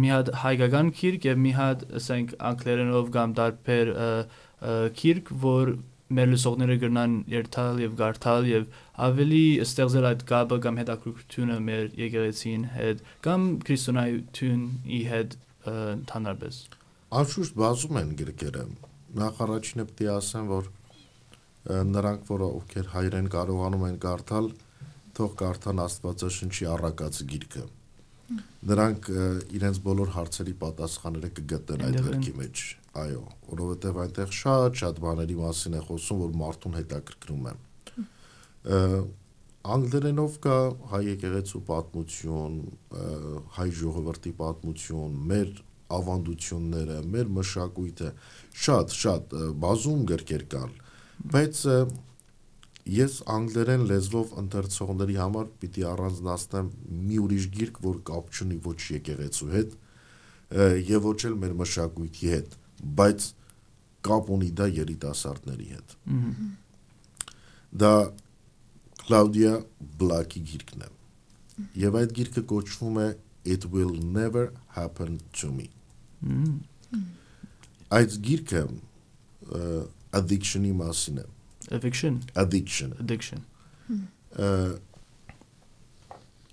[0.00, 3.90] մի հատ հայկական քիրք եւ մի հատ ասենք անգլերենով կամ դարբեր
[5.02, 5.74] քիրք որ
[6.18, 8.68] մեր լսողները գրնան երթալ եւ գարթալ եւ
[9.08, 15.36] ավելի ստեղծել այդ գաբը կամ հետաքրքրությունը մեր եկեղեցին հետ կամ քրիստոնեությունի հետ
[15.72, 16.62] ընդհանրապես
[17.12, 18.60] Անշուշտ բազում են գրքերը։
[19.20, 20.68] Նախ առաջինը պետք է ասեմ, որ
[21.92, 24.48] նրանք, որ ովքեր հայրեն կարողանում են կարդալ,
[25.18, 27.64] թող կարդան Աստվածաշնչի առակած գիրքը։
[28.72, 29.10] Նրանք
[29.60, 35.82] իրենց բոլոր հարցերի պատասխանները կգտնեն այդ գրքի մեջ։ Այո, որովհետև այնտեղ շատ-շատ բաների մասին է
[35.86, 37.54] խոսում, որ մարդուն հետաքրքրում է։
[39.72, 40.56] Անգլերենով կա
[40.92, 42.56] հայ եկեղեցու պատմություն,
[43.56, 45.52] հայ ժողովրդի պատմություն, մեր
[45.96, 48.10] ավանդությունները, մեր մշակույթը,
[48.66, 50.72] շատ շատ ը, բազում գրքեր կան,
[51.32, 51.60] բայց
[52.92, 56.70] ես անգլերեն լեզվով ընթերցողների համար պիտի առանձնացնեմ
[57.08, 59.76] մի ուրիշ գիրք, որ կապ չունի ոչ եկեղեցու հետ
[60.90, 63.26] եւ ոչ էլ մեր մշակույթի հետ, բայց
[64.06, 65.96] կապ ունի դա երիտասարդների հետ։
[67.82, 67.92] Դա
[69.02, 69.52] Claudia
[69.98, 70.90] Black-ի գիրքն է։
[71.82, 73.08] Եվ այդ գիրքը կոչվում է
[73.44, 75.68] It will never happen to me։
[77.90, 78.62] Այդ գիրքը
[80.18, 81.26] addiction-ի մասին է։
[81.74, 82.94] Addiction։ addiction
[84.38, 84.78] Ը,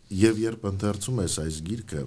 [0.10, 2.02] Եվ երբ ընթերցում ես այս գիրքը,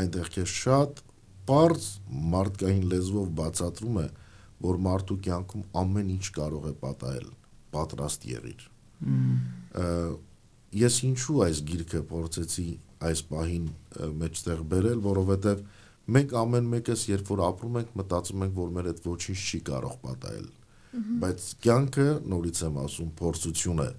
[0.00, 1.02] այնտեղ քեզ շատ
[1.46, 1.86] པարզ
[2.34, 4.06] մարդկային լեզվով բացատրում է,
[4.66, 7.28] որ մարդու կյանքում ամեն ինչ կարող է պատահել,
[7.76, 8.66] պատրաստ եղիր։
[10.76, 12.68] Ես ինչու այս գիրքը փորձեցի
[13.06, 13.66] այս պահին
[14.22, 15.64] մեջտեղ բերել, որովհետև
[16.16, 19.96] մենք ամեն մեկս երբ որ ապրում ենք, մտածում ենք, որ մեր հետ ոչինչ չի կարող
[20.06, 20.48] պատահել։
[21.22, 23.90] Բայց կյանքը նորից եմ ասում, փորձություն է,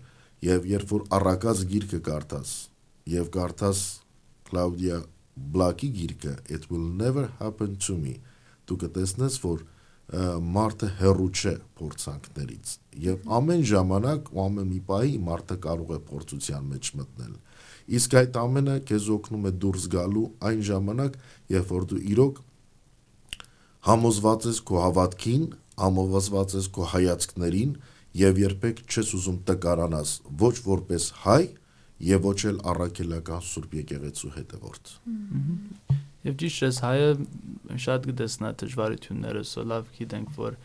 [0.47, 2.53] եւ երբ որ առակած գիրքը կարդաս
[3.07, 3.83] եւ կարդաս
[4.47, 5.01] Claudia
[5.57, 8.19] Black-ի գիրքը It will never happen to me,
[8.67, 9.65] դու կտեսնես, որ
[10.07, 12.69] մարդը հերու չէ փորձանքներից
[13.03, 17.33] եւ ամեն ժամանակ ու ամեն մի պահի մարդը կարող է փորձության մեջ մտնել
[17.97, 21.17] իսկ այդ ամենը քեզ օգնում է դուրս գալու այն ժամանակ
[21.57, 22.39] երբ որ դու իրոք
[23.89, 25.45] համոզված ես քո հավատքին
[25.83, 27.75] համոզված ես քո հայացքներին
[28.23, 31.43] եւ երբեք չես ուզում տկարանաս ոչ որպես հայ
[32.03, 34.93] եւ ոչ էլ առաքելական սուրբ եկեղեցու հետևորդ
[36.27, 37.09] Եվ ճիշտ ես հայը
[37.83, 40.57] շատ կտեսնա դժվարությունները, սո լավ գիտենք, որ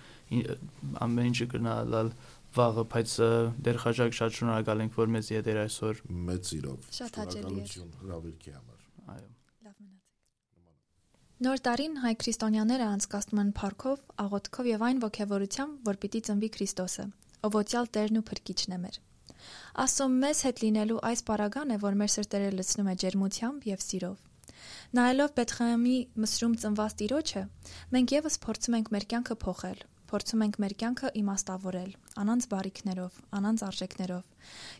[1.06, 2.08] ամեն ինչը կնալալ
[2.56, 3.28] վաղը, բայց ը,
[3.68, 6.02] դեր խաժակ շատ շնորհակալ ենք, որ մեզ յետեր այսօր։
[6.32, 9.28] մեծ իրով Շատ հաճելի էր։ հրավերքի համար Այո։
[9.68, 16.20] Լավ մնացեք։ Նոր տարին հայ քրիստոնյաները անցկացնում են փառքով, աղոթքով եւ այն ողջավորությամբ, որ պիտի
[16.28, 17.08] ծնվի Քրիստոսը,
[17.52, 19.00] ովոցյալ Տերն ու Փրկիչն է մեր։
[19.84, 24.20] Աստծո մեզ հետ լինելու այս պարագան է, որ մեր սրտերը լցնում է ջերմությամբ եւ սիրով։
[24.98, 27.42] Նայելով Բեթխեհեմի մսրում ծնված Տիրոջը,
[27.96, 29.80] մենք եւս փորձում ենք մեր կյանքը փոխել,
[30.12, 31.92] փորձում ենք մեր կյանքը իմաստավորել,
[32.22, 34.26] անանց բարիքներով, անանց արժեքներով,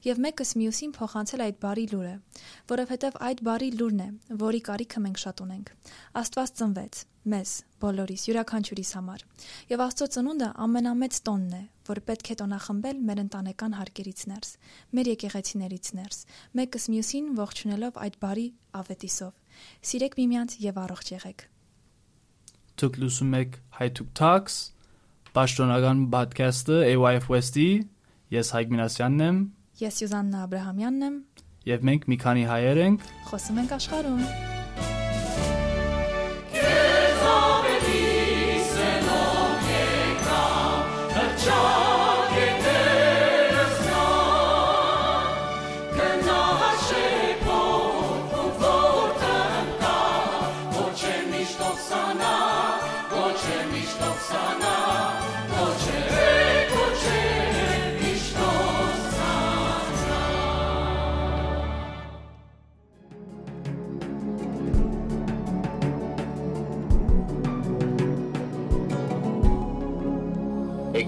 [0.09, 2.17] եւ մեկս մյուսին փոխանցել այդ բարի լուրը,
[2.73, 4.11] որովհետեւ այդ բարի լուրն է,
[4.43, 5.73] որի կարիքը մենք շատ ունենք։
[6.23, 7.51] Աստված ծնվեց մեզ,
[7.83, 9.21] բոլորիս, յուրաքանչյուրիս համար։
[9.71, 14.51] Եվ Աստծո ծնունդը ամենամեծ տոնն է, որ պետք է տոնախմբել մեր ընտանեկան հարկերից ներս,
[14.99, 16.19] մեր եկեղեցիներից ներս,
[16.59, 18.47] մեկս մյուսին ողջունելով այդ բարի
[18.83, 19.33] ավետիսով։
[19.93, 21.47] Սիրեք միմյանց եւ առողջ եղեք։
[22.83, 24.57] Դուք լսում եք Հայթուք Talks,
[25.33, 27.69] պաշտոնական podcast-ը AYF West-ի։
[28.37, 29.39] Ես Հայկ Մինասյանն եմ
[29.81, 31.21] Ես Սյուզաննա Աբ รา համյանն եմ,
[31.73, 34.62] եւ մենք մի քանի հայեր ենք։ խոսում ենք աշխարհում։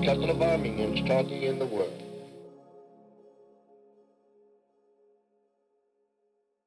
[0.05, 2.04] capital of arming and stocking in the world.